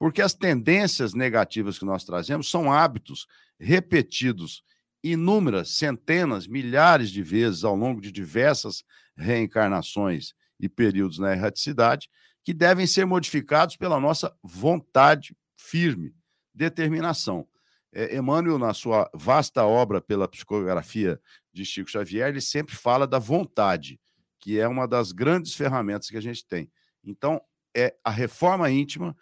[0.00, 3.26] Porque as tendências negativas que nós trazemos são hábitos
[3.60, 4.64] repetidos
[5.04, 8.82] inúmeras, centenas, milhares de vezes ao longo de diversas
[9.14, 12.08] reencarnações e períodos na erraticidade,
[12.42, 16.14] que devem ser modificados pela nossa vontade firme,
[16.54, 17.46] determinação.
[17.92, 21.20] É, Emmanuel, na sua vasta obra pela psicografia
[21.52, 24.00] de Chico Xavier, ele sempre fala da vontade,
[24.38, 26.72] que é uma das grandes ferramentas que a gente tem.
[27.04, 27.38] Então,
[27.76, 29.14] é a reforma íntima,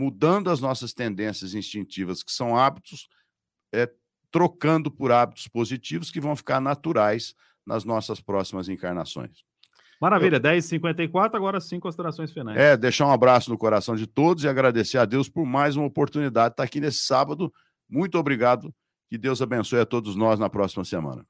[0.00, 3.08] mudando as nossas tendências instintivas, que são hábitos,
[3.72, 3.90] é,
[4.30, 7.34] trocando por hábitos positivos que vão ficar naturais
[7.66, 9.44] nas nossas próximas encarnações.
[10.00, 10.40] Maravilha, Eu...
[10.40, 12.58] 10h54, agora sim, considerações finais.
[12.58, 15.86] É, deixar um abraço no coração de todos e agradecer a Deus por mais uma
[15.86, 17.52] oportunidade de estar aqui nesse sábado
[17.90, 18.72] muito obrigado.
[19.08, 21.26] Que Deus abençoe a todos nós na próxima semana.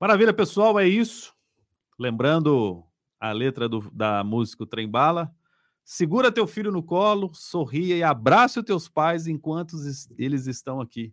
[0.00, 0.78] Maravilha, pessoal.
[0.78, 1.32] É isso.
[1.96, 2.82] Lembrando
[3.20, 5.32] a letra do, da música o Trem Bala.
[5.84, 9.76] Segura teu filho no colo, sorria e abrace os teus pais enquanto
[10.16, 11.12] eles estão aqui.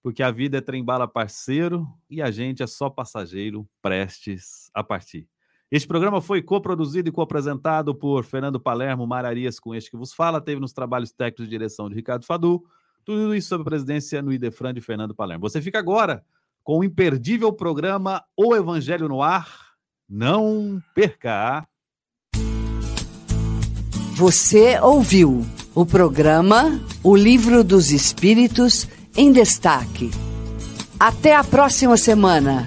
[0.00, 5.28] Porque a vida é trem-bala parceiro e a gente é só passageiro prestes a partir.
[5.68, 10.40] Este programa foi coproduzido e co-apresentado por Fernando Palermo Mararias, com este que vos fala.
[10.40, 12.64] Teve nos trabalhos técnicos de direção de Ricardo Fadu.
[13.04, 15.48] Tudo isso sob a presidência no Idefran de Fernando Palermo.
[15.48, 16.24] Você fica agora
[16.62, 19.72] com o imperdível programa O Evangelho no Ar.
[20.08, 21.66] Não perca!
[24.16, 25.44] Você ouviu
[25.74, 30.10] o programa O Livro dos Espíritos em Destaque.
[30.98, 32.66] Até a próxima semana.